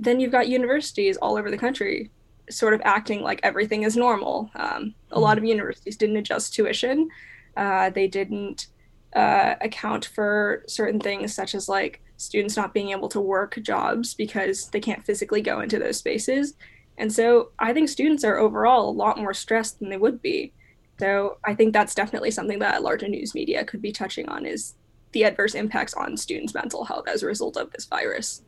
[0.00, 2.10] then you've got universities all over the country
[2.50, 4.50] sort of acting like everything is normal.
[4.56, 7.08] Um, a lot of universities didn't adjust tuition,
[7.56, 8.68] uh, they didn't
[9.14, 14.14] uh, account for certain things such as like students not being able to work jobs
[14.14, 16.54] because they can't physically go into those spaces.
[16.98, 20.52] And so I think students are overall a lot more stressed than they would be.
[21.00, 24.74] So I think that's definitely something that larger news media could be touching on is
[25.10, 28.42] the adverse impacts on students' mental health as a result of this virus.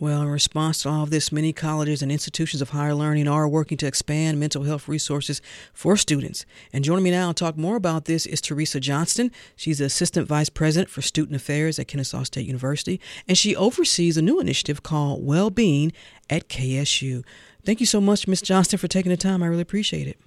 [0.00, 3.46] Well, in response to all of this, many colleges and institutions of higher learning are
[3.46, 5.42] working to expand mental health resources
[5.74, 6.46] for students.
[6.72, 9.30] And joining me now to talk more about this is Teresa Johnston.
[9.56, 12.98] She's the Assistant Vice President for Student Affairs at Kennesaw State University,
[13.28, 15.92] and she oversees a new initiative called Well-Being
[16.30, 17.22] at KSU.
[17.62, 18.40] Thank you so much, Ms.
[18.40, 19.42] Johnston, for taking the time.
[19.42, 20.18] I really appreciate it.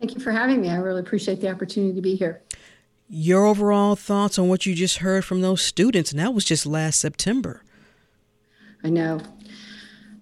[0.00, 0.68] Thank you for having me.
[0.68, 2.42] I really appreciate the opportunity to be here.
[3.08, 6.66] Your overall thoughts on what you just heard from those students, and that was just
[6.66, 7.62] last September.
[8.86, 9.20] I know.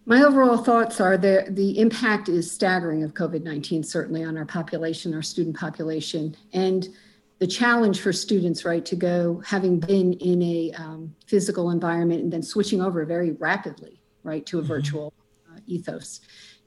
[0.06, 4.46] My overall thoughts are that the impact is staggering of COVID 19, certainly on our
[4.46, 6.34] population, our student population.
[6.54, 6.88] And
[7.40, 12.32] the challenge for students, right, to go having been in a um, physical environment and
[12.32, 14.68] then switching over very rapidly, right, to a mm-hmm.
[14.68, 15.12] virtual
[15.52, 16.20] uh, ethos.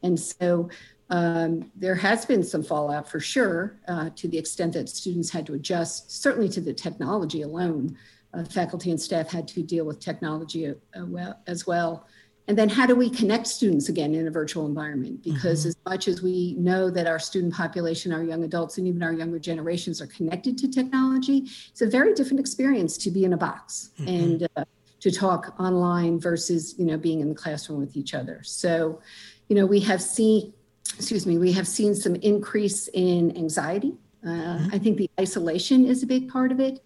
[0.03, 0.69] And so
[1.09, 5.47] um, there has been some fallout for sure uh, to the extent that students had
[5.47, 7.97] to adjust, certainly to the technology alone
[8.37, 12.05] uh, faculty and staff had to deal with technology uh, as well.
[12.47, 15.21] And then how do we connect students again in a virtual environment?
[15.21, 15.69] Because mm-hmm.
[15.69, 19.11] as much as we know that our student population, our young adults, and even our
[19.11, 23.37] younger generations are connected to technology, it's a very different experience to be in a
[23.37, 24.07] box mm-hmm.
[24.07, 24.63] and uh,
[25.01, 28.41] to talk online versus you know being in the classroom with each other.
[28.43, 29.01] So,
[29.49, 30.53] you know, we have seen,
[30.95, 33.93] excuse me, we have seen some increase in anxiety.
[34.23, 34.69] Uh, mm-hmm.
[34.71, 36.79] I think the isolation is a big part of it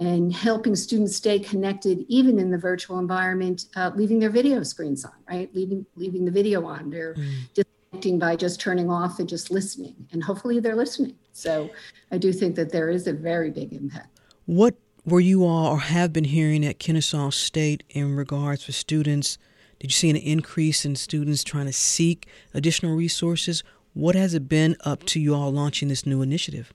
[0.00, 5.04] and helping students stay connected even in the virtual environment, uh, leaving their video screens
[5.04, 5.54] on, right?
[5.54, 6.88] Leaving, leaving the video on.
[6.88, 7.30] They're mm.
[7.52, 9.94] disconnecting by just turning off and just listening.
[10.12, 11.16] And hopefully they're listening.
[11.32, 11.68] So
[12.10, 14.20] I do think that there is a very big impact.
[14.46, 14.74] What
[15.04, 19.36] were you all or have been hearing at Kennesaw State in regards to students?
[19.78, 23.62] Did you see an increase in students trying to seek additional resources?
[23.92, 26.72] What has it been up to you all launching this new initiative?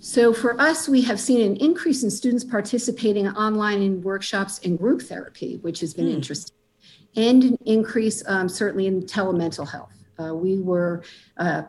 [0.00, 4.78] So for us, we have seen an increase in students participating online in workshops and
[4.78, 6.14] group therapy, which has been mm.
[6.14, 6.56] interesting,
[7.16, 9.92] and an increase um, certainly in telemental health.
[10.18, 11.02] Uh, we were
[11.36, 11.62] uh,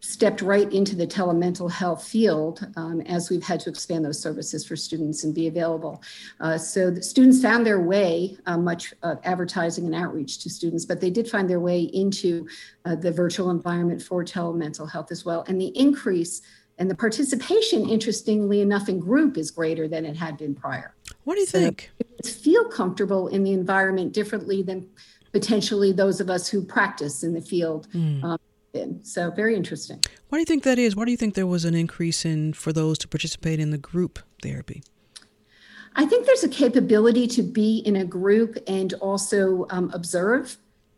[0.00, 4.66] stepped right into the telemental health field um, as we've had to expand those services
[4.66, 6.02] for students and be available.
[6.40, 10.84] Uh, so the students found their way, uh, much of advertising and outreach to students,
[10.84, 12.46] but they did find their way into
[12.84, 15.44] uh, the virtual environment for telemental health as well.
[15.46, 16.42] And the increase
[16.82, 20.96] And the participation, interestingly enough, in group is greater than it had been prior.
[21.22, 21.92] What do you so think?
[22.24, 24.88] Feel comfortable in the environment differently than
[25.30, 27.86] potentially those of us who practice in the field.
[27.94, 28.24] Mm.
[28.24, 30.00] Um, so very interesting.
[30.28, 30.96] Why do you think that is?
[30.96, 33.78] Why do you think there was an increase in for those to participate in the
[33.78, 34.82] group therapy?
[35.94, 40.56] I think there's a capability to be in a group and also um, observe.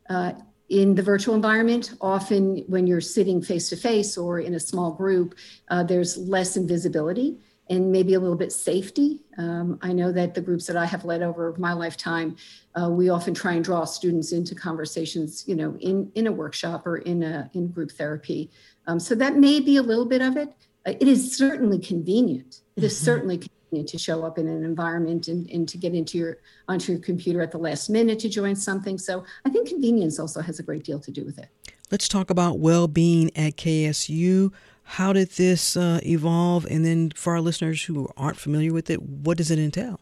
[0.08, 0.32] Uh,
[0.68, 4.92] in the virtual environment, often when you're sitting face to face or in a small
[4.92, 5.34] group,
[5.68, 7.38] uh, there's less invisibility
[7.70, 9.20] and maybe a little bit safety.
[9.38, 12.36] Um, I know that the groups that I have led over my lifetime,
[12.74, 16.86] uh, we often try and draw students into conversations, you know, in, in a workshop
[16.86, 18.50] or in a in group therapy.
[18.86, 20.52] Um, so that may be a little bit of it.
[20.86, 22.60] Uh, it is certainly convenient.
[22.76, 22.98] It is mm-hmm.
[22.98, 23.38] is certainly
[23.82, 27.40] to show up in an environment and, and to get into your onto your computer
[27.42, 28.98] at the last minute to join something.
[28.98, 31.48] So I think convenience also has a great deal to do with it.
[31.90, 34.52] Let's talk about well-being at KSU.
[34.84, 36.66] How did this uh, evolve?
[36.66, 40.00] And then for our listeners who aren't familiar with it, what does it entail?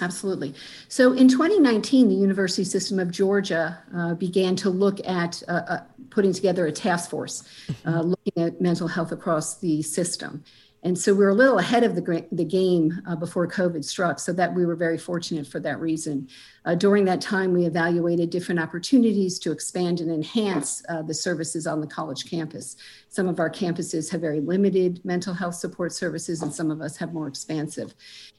[0.00, 0.54] Absolutely.
[0.88, 5.80] So in 2019, the University System of Georgia uh, began to look at uh, uh,
[6.10, 8.08] putting together a task force uh, mm-hmm.
[8.10, 10.44] looking at mental health across the system.
[10.82, 14.20] And so we were a little ahead of the, the game uh, before COVID struck,
[14.20, 16.28] so that we were very fortunate for that reason.
[16.68, 21.66] Uh, during that time, we evaluated different opportunities to expand and enhance uh, the services
[21.66, 22.76] on the college campus.
[23.08, 26.98] Some of our campuses have very limited mental health support services, and some of us
[26.98, 27.94] have more expansive.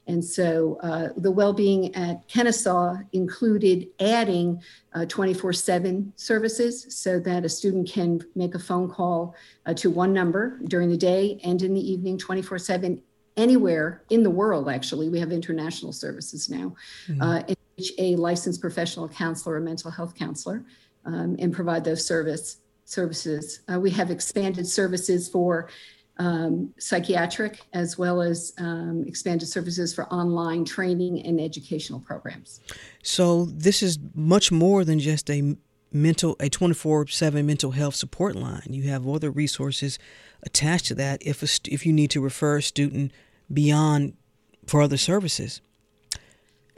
[0.05, 4.61] And so uh, the well being at Kennesaw included adding
[5.07, 9.33] 24 uh, 7 services so that a student can make a phone call
[9.65, 13.01] uh, to one number during the day and in the evening 24 7
[13.37, 16.73] anywhere in the world actually we have international services now
[17.07, 17.21] mm-hmm.
[17.21, 20.63] uh, in which a licensed professional counselor or mental health counselor
[21.05, 25.69] um, and provide those service services uh, we have expanded services for
[26.19, 32.59] um, psychiatric as well as um, expanded services for online training and educational programs.
[33.01, 35.55] So this is much more than just a
[35.91, 38.67] mental a 24/7 mental health support line.
[38.69, 39.97] You have other resources
[40.43, 43.11] attached to that if a, if you need to refer a student
[43.51, 44.13] beyond
[44.65, 45.61] for other services.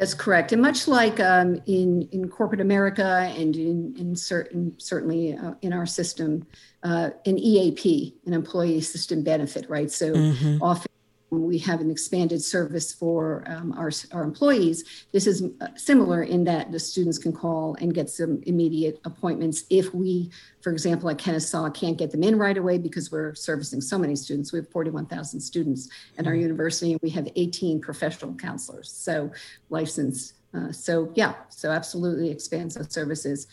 [0.02, 0.52] That's correct.
[0.52, 5.74] And much like um, in, in corporate America and in, in certain, certainly uh, in
[5.74, 6.48] our system,
[6.82, 9.92] uh, an EAP, an employee assistant benefit, right?
[9.92, 10.58] So mm-hmm.
[10.60, 10.91] often
[11.32, 15.06] we have an expanded service for um, our, our employees.
[15.14, 19.64] This is uh, similar in that the students can call and get some immediate appointments
[19.70, 20.30] if we,
[20.62, 24.16] for example, at Kennesaw, can't get them in right away because we're servicing so many
[24.16, 24.52] students.
[24.52, 26.42] We have 41,000 students at our mm-hmm.
[26.42, 29.32] university, and we have 18 professional counselors, so
[29.70, 30.34] licensed.
[30.54, 33.48] Uh, so, yeah, so absolutely expands those services.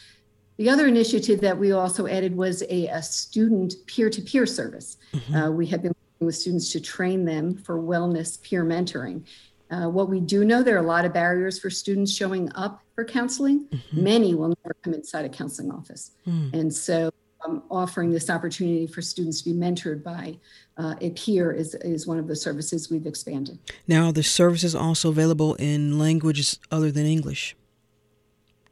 [0.57, 4.97] The other initiative that we also added was a, a student peer to peer service.
[5.13, 5.35] Mm-hmm.
[5.37, 9.25] Uh, we have been with students to train them for wellness peer mentoring.
[9.71, 12.83] Uh, what we do know, there are a lot of barriers for students showing up
[12.95, 13.67] for counseling.
[13.67, 14.03] Mm-hmm.
[14.03, 16.13] Many will never come inside a counseling office.
[16.27, 16.55] Mm.
[16.55, 17.11] And so,
[17.47, 20.37] um, offering this opportunity for students to be mentored by
[20.77, 23.59] uh, a peer is, is one of the services we've expanded.
[23.87, 27.55] Now, the services also available in languages other than English?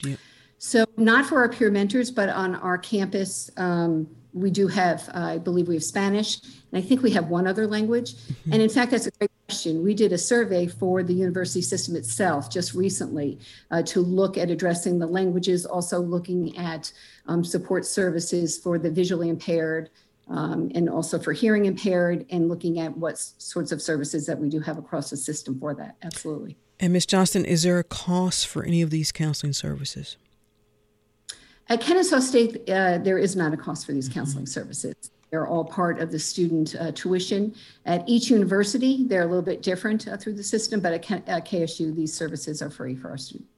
[0.01, 0.17] You-
[0.59, 5.21] so, not for our peer mentors, but on our campus, um, we do have, uh,
[5.21, 8.15] I believe we have Spanish, and I think we have one other language.
[8.15, 8.53] Mm-hmm.
[8.53, 9.83] And in fact, that's a great question.
[9.83, 13.39] We did a survey for the university system itself just recently
[13.71, 16.93] uh, to look at addressing the languages, also looking at
[17.27, 19.91] um, support services for the visually impaired.
[20.29, 24.49] Um, and also for hearing impaired, and looking at what sorts of services that we
[24.49, 25.95] do have across the system for that.
[26.03, 26.57] Absolutely.
[26.81, 27.07] And Ms.
[27.07, 30.17] Johnston, is there a cost for any of these counseling services?
[31.69, 34.51] At Kennesaw State, uh, there is not a cost for these counseling mm-hmm.
[34.51, 34.95] services.
[35.31, 37.55] They're all part of the student uh, tuition.
[37.85, 41.23] At each university, they're a little bit different uh, through the system, but at, K-
[41.27, 43.51] at KSU, these services are free for our students.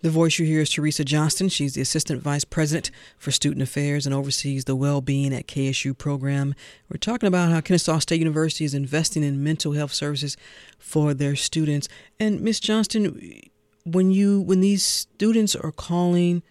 [0.00, 1.48] The voice you hear is Teresa Johnston.
[1.48, 6.54] She's the Assistant Vice President for Student Affairs and oversees the Well-Being at KSU program.
[6.88, 10.36] We're talking about how Kennesaw State University is investing in mental health services
[10.78, 11.88] for their students.
[12.18, 13.40] And Miss Johnston,
[13.84, 16.42] when you when these students are calling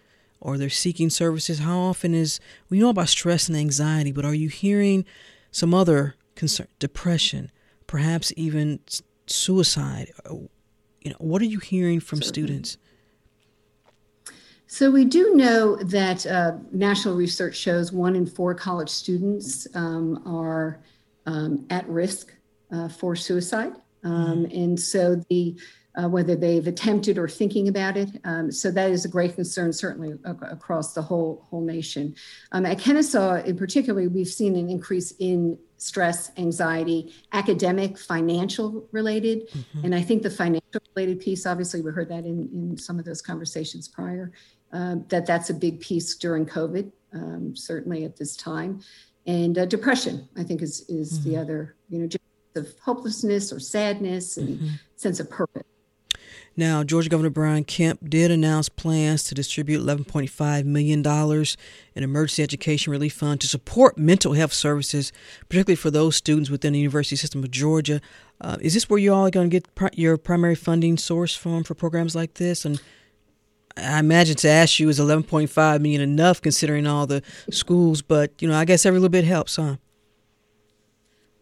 [0.42, 1.60] or they're seeking services?
[1.60, 5.04] How often is we know about stress and anxiety, but are you hearing
[5.50, 7.50] some other concern, depression,
[7.86, 8.80] perhaps even
[9.26, 10.12] suicide?
[10.28, 10.34] Uh,
[11.00, 12.46] you know, what are you hearing from Certainly.
[12.46, 12.78] students?
[14.66, 20.22] So we do know that uh, national research shows one in four college students um,
[20.26, 20.80] are
[21.26, 22.34] um, at risk
[22.72, 24.58] uh, for suicide, um, mm-hmm.
[24.58, 25.56] and so the
[25.94, 28.08] uh, whether they've attempted or thinking about it.
[28.24, 32.14] Um, so that is a great concern, certainly across the whole whole nation.
[32.52, 39.48] Um, at Kennesaw, in particular, we've seen an increase in stress, anxiety, academic, financial related.
[39.50, 39.84] Mm-hmm.
[39.84, 43.04] And I think the financial related piece, obviously, we heard that in, in some of
[43.04, 44.32] those conversations prior,
[44.72, 48.80] uh, that that's a big piece during COVID, um, certainly at this time.
[49.26, 51.30] And uh, depression, I think, is, is mm-hmm.
[51.30, 52.22] the other, you know, just
[52.54, 54.68] of hopelessness or sadness and mm-hmm.
[54.96, 55.62] sense of purpose.
[56.56, 61.06] Now, Georgia Governor Brian Kemp did announce plans to distribute $11.5 million
[61.94, 65.12] in emergency education relief fund to support mental health services,
[65.48, 68.00] particularly for those students within the university system of Georgia.
[68.40, 71.64] Uh, is this where you all are going to get your primary funding source from
[71.64, 72.66] for programs like this?
[72.66, 72.80] And
[73.76, 78.48] I imagine to ask you is 11.5 million enough considering all the schools, but you
[78.48, 79.76] know, I guess every little bit helps, huh?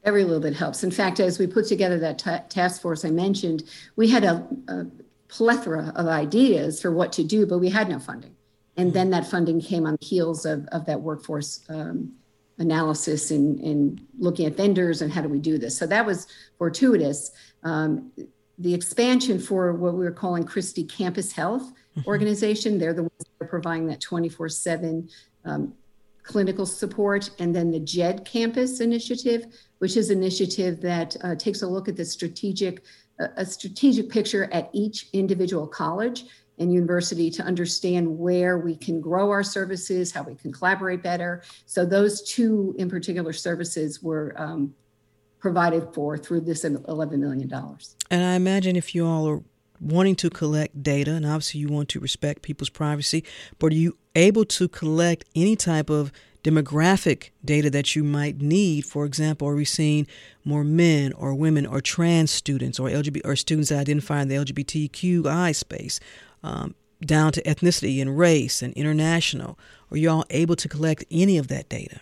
[0.04, 0.82] Every little bit helps.
[0.82, 3.64] In fact, as we put together that t- task force I mentioned,
[3.96, 4.86] we had a, a,
[5.28, 8.34] plethora of ideas for what to do, but we had no funding.
[8.76, 12.12] And then that funding came on the heels of, of that workforce um,
[12.58, 15.76] analysis and, and looking at vendors and how do we do this.
[15.76, 16.26] So that was
[16.58, 17.30] fortuitous.
[17.62, 18.10] Um,
[18.58, 22.08] the expansion for what we were calling Christie Campus Health mm-hmm.
[22.08, 25.08] Organization, they're the ones that are providing that 24 7
[25.46, 25.74] um,
[26.22, 27.30] clinical support.
[27.38, 29.46] And then the JED Campus Initiative,
[29.80, 32.84] which is an initiative that uh, takes a look at the strategic,
[33.36, 36.24] a strategic picture at each individual college
[36.58, 41.42] and university to understand where we can grow our services, how we can collaborate better.
[41.64, 44.74] So those two in particular services were um,
[45.38, 47.50] provided for through this $11 million.
[48.10, 49.42] And I imagine if you all are
[49.80, 53.24] wanting to collect data, and obviously you want to respect people's privacy,
[53.58, 56.12] but are you able to collect any type of
[56.42, 58.84] demographic data that you might need.
[58.84, 60.06] For example, are we seeing
[60.44, 64.36] more men or women or trans students or LGBT or students that identify in the
[64.36, 66.00] LGBTQI space,
[66.42, 66.74] um,
[67.04, 69.58] down to ethnicity and race and international?
[69.90, 72.00] Are you all able to collect any of that data?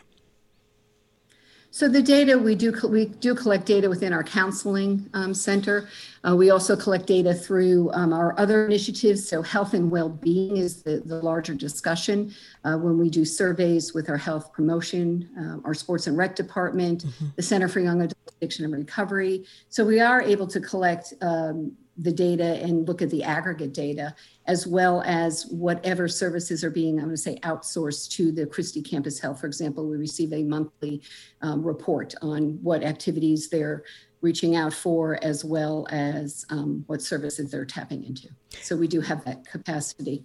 [1.78, 5.88] So the data we do we do collect data within our counseling um, center.
[6.26, 9.28] Uh, we also collect data through um, our other initiatives.
[9.28, 14.10] So health and well-being is the, the larger discussion uh, when we do surveys with
[14.10, 17.26] our health promotion, uh, our sports and rec department, mm-hmm.
[17.36, 19.44] the Center for Young Adult Addiction and Recovery.
[19.68, 24.14] So we are able to collect um, the data and look at the aggregate data,
[24.46, 28.82] as well as whatever services are being, I'm going to say, outsourced to the Christie
[28.82, 29.40] Campus Health.
[29.40, 31.02] For example, we receive a monthly
[31.42, 33.82] um, report on what activities they're
[34.20, 38.28] reaching out for, as well as um, what services they're tapping into.
[38.62, 40.24] So we do have that capacity.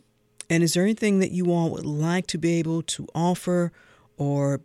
[0.49, 3.71] And is there anything that you all would like to be able to offer
[4.17, 4.61] or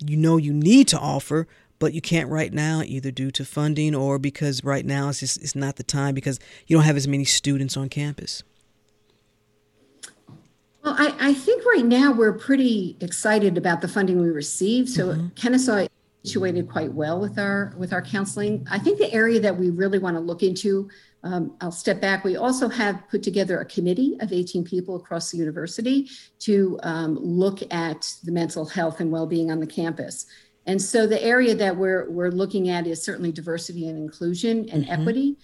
[0.00, 1.46] you know you need to offer
[1.78, 5.42] but you can't right now either due to funding or because right now it's just
[5.42, 8.42] it's not the time because you don't have as many students on campus
[10.84, 15.08] well i, I think right now we're pretty excited about the funding we received so
[15.08, 15.28] mm-hmm.
[15.28, 15.86] kennesaw
[16.24, 19.98] situated quite well with our with our counseling i think the area that we really
[19.98, 20.88] want to look into
[21.24, 22.24] um, I'll step back.
[22.24, 26.08] We also have put together a committee of 18 people across the university
[26.40, 30.26] to um, look at the mental health and well-being on the campus.
[30.68, 34.84] And so the area that we're, we're looking at is certainly diversity and inclusion and
[34.84, 35.00] mm-hmm.
[35.00, 35.36] equity.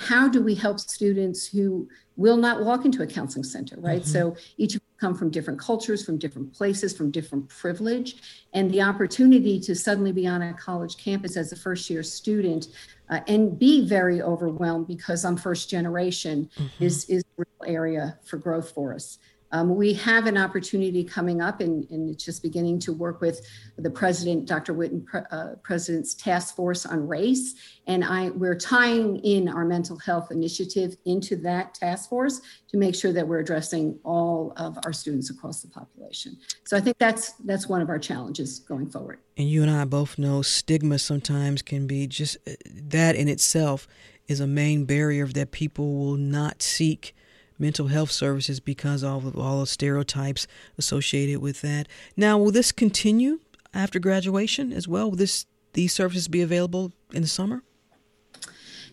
[0.00, 4.00] How do we help students who will not walk into a counseling center, right?
[4.00, 4.10] Mm-hmm.
[4.10, 8.16] So each of them come from different cultures, from different places, from different privilege.
[8.54, 12.68] And the opportunity to suddenly be on a college campus as a first year student
[13.10, 16.84] uh, and be very overwhelmed because I'm first generation mm-hmm.
[16.84, 19.18] is, is a real area for growth for us.
[19.52, 23.40] Um, we have an opportunity coming up, and, and, it's just beginning to work with
[23.76, 24.74] the president, Dr.
[24.74, 27.54] Whitten, uh, president's task force on race,
[27.86, 32.94] and I we're tying in our mental health initiative into that task force to make
[32.94, 36.36] sure that we're addressing all of our students across the population.
[36.64, 39.18] So I think that's that's one of our challenges going forward.
[39.36, 43.88] And you and I both know stigma sometimes can be just uh, that in itself
[44.28, 47.16] is a main barrier that people will not seek
[47.60, 50.46] mental health services because of all the stereotypes
[50.78, 51.86] associated with that.
[52.16, 53.40] Now, will this continue
[53.74, 55.10] after graduation as well?
[55.10, 57.62] Will this these services be available in the summer?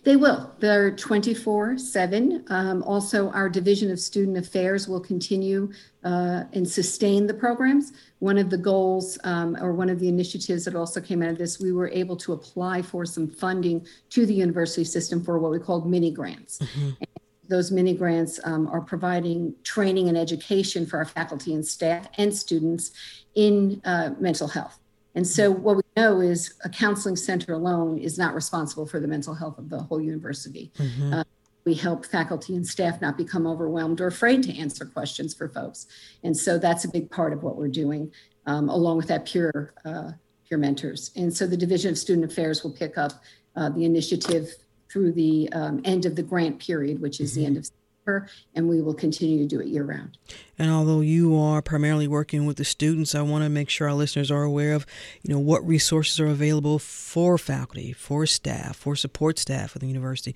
[0.04, 0.54] They will.
[0.60, 2.44] They're 24 um, 7.
[2.86, 5.72] Also, our Division of Student Affairs will continue
[6.04, 7.92] uh, and sustain the programs.
[8.20, 11.38] One of the goals um, or one of the initiatives that also came out of
[11.38, 15.50] this, we were able to apply for some funding to the university system for what
[15.50, 16.58] we called mini grants.
[16.58, 17.04] Mm-hmm
[17.48, 22.34] those mini grants um, are providing training and education for our faculty and staff and
[22.34, 22.92] students
[23.34, 24.78] in uh, mental health.
[25.14, 29.08] And so, what we know is a counseling center alone is not responsible for the
[29.08, 30.70] mental health of the whole university.
[30.78, 31.12] Mm-hmm.
[31.12, 31.24] Uh,
[31.64, 35.86] we help faculty and staff not become overwhelmed or afraid to answer questions for folks.
[36.22, 38.12] And so, that's a big part of what we're doing,
[38.46, 40.12] um, along with that peer uh,
[40.48, 41.10] peer mentors.
[41.16, 43.12] And so the Division of Student Affairs will pick up
[43.56, 44.54] uh, the initiative
[44.90, 47.40] through the um, end of the grant period, which is mm-hmm.
[47.40, 50.18] the end of September, and we will continue to do it year round.
[50.58, 53.94] And although you are primarily working with the students, I want to make sure our
[53.94, 54.86] listeners are aware of,
[55.22, 59.88] you know, what resources are available for faculty, for staff, for support staff at the
[59.88, 60.34] university.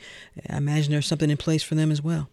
[0.49, 2.29] I imagine there's something in place for them as well.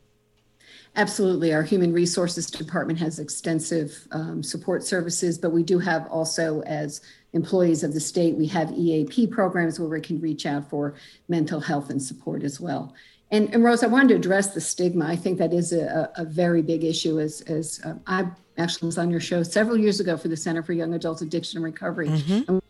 [0.95, 1.53] Absolutely.
[1.53, 7.01] Our Human Resources Department has extensive um, support services, but we do have also, as
[7.33, 10.95] employees of the state, we have EAP programs where we can reach out for
[11.27, 12.93] mental health and support as well.
[13.31, 15.05] And, and Rose, I wanted to address the stigma.
[15.05, 17.19] I think that is a, a very big issue.
[17.19, 18.27] As, as um, I
[18.57, 21.57] actually was on your show several years ago for the Center for Young Adult Addiction
[21.57, 22.09] and Recovery.
[22.09, 22.51] Mm-hmm.
[22.51, 22.61] And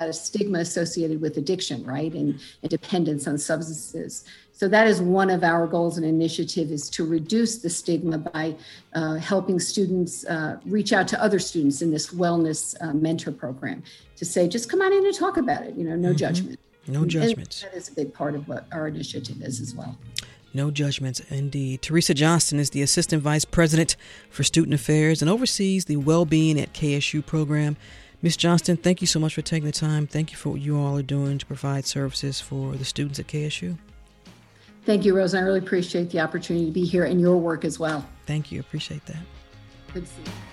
[0.00, 4.24] a stigma associated with addiction, right, and, and dependence on substances.
[4.52, 8.56] So that is one of our goals and initiative is to reduce the stigma by
[8.92, 13.84] uh, helping students uh, reach out to other students in this wellness uh, mentor program
[14.16, 15.76] to say, just come on in and talk about it.
[15.76, 16.16] You know, no mm-hmm.
[16.16, 16.60] judgment.
[16.88, 17.62] No judgments.
[17.62, 19.96] that is a big part of what our initiative is as well.
[20.54, 21.82] No judgments, indeed.
[21.82, 23.94] Teresa Johnston is the Assistant Vice President
[24.30, 27.76] for Student Affairs and oversees the Well-Being at KSU program.
[28.20, 28.36] Ms.
[28.36, 30.06] Johnston, thank you so much for taking the time.
[30.06, 33.28] Thank you for what you all are doing to provide services for the students at
[33.28, 33.78] KSU.
[34.84, 35.34] Thank you, Rose.
[35.34, 38.04] I really appreciate the opportunity to be here and your work as well.
[38.26, 38.58] Thank you.
[38.58, 39.22] Appreciate that.
[39.92, 40.47] Good to see you.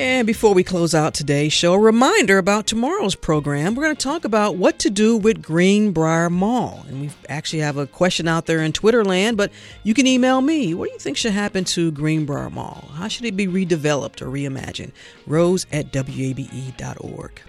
[0.00, 3.74] And before we close out today's show, a reminder about tomorrow's program.
[3.74, 6.86] We're going to talk about what to do with Greenbrier Mall.
[6.88, 10.40] And we actually have a question out there in Twitter land, but you can email
[10.40, 10.72] me.
[10.72, 12.88] What do you think should happen to Greenbrier Mall?
[12.94, 14.92] How should it be redeveloped or reimagined?
[15.26, 17.42] Rose at WABE.org.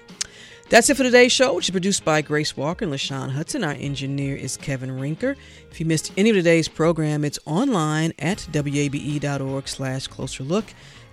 [0.70, 3.64] That's it for today's show, which is produced by Grace Walker and LaShawn Hudson.
[3.64, 5.38] Our engineer is Kevin Rinker.
[5.70, 10.66] If you missed any of today's program, it's online at WABE.org slash closer look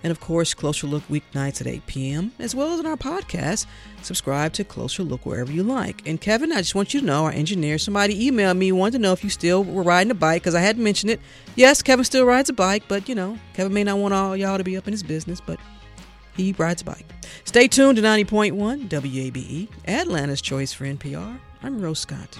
[0.03, 3.65] and of course, Closer Look weeknights at 8 p.m., as well as in our podcast.
[4.01, 6.07] Subscribe to Closer Look wherever you like.
[6.07, 8.99] And Kevin, I just want you to know, our engineer, somebody emailed me, wanted to
[8.99, 11.19] know if you still were riding a bike, because I hadn't mentioned it.
[11.55, 14.57] Yes, Kevin still rides a bike, but you know, Kevin may not want all y'all
[14.57, 15.59] to be up in his business, but
[16.35, 17.05] he rides a bike.
[17.43, 21.39] Stay tuned to 90.1 WABE, Atlanta's Choice for NPR.
[21.61, 22.39] I'm Rose Scott.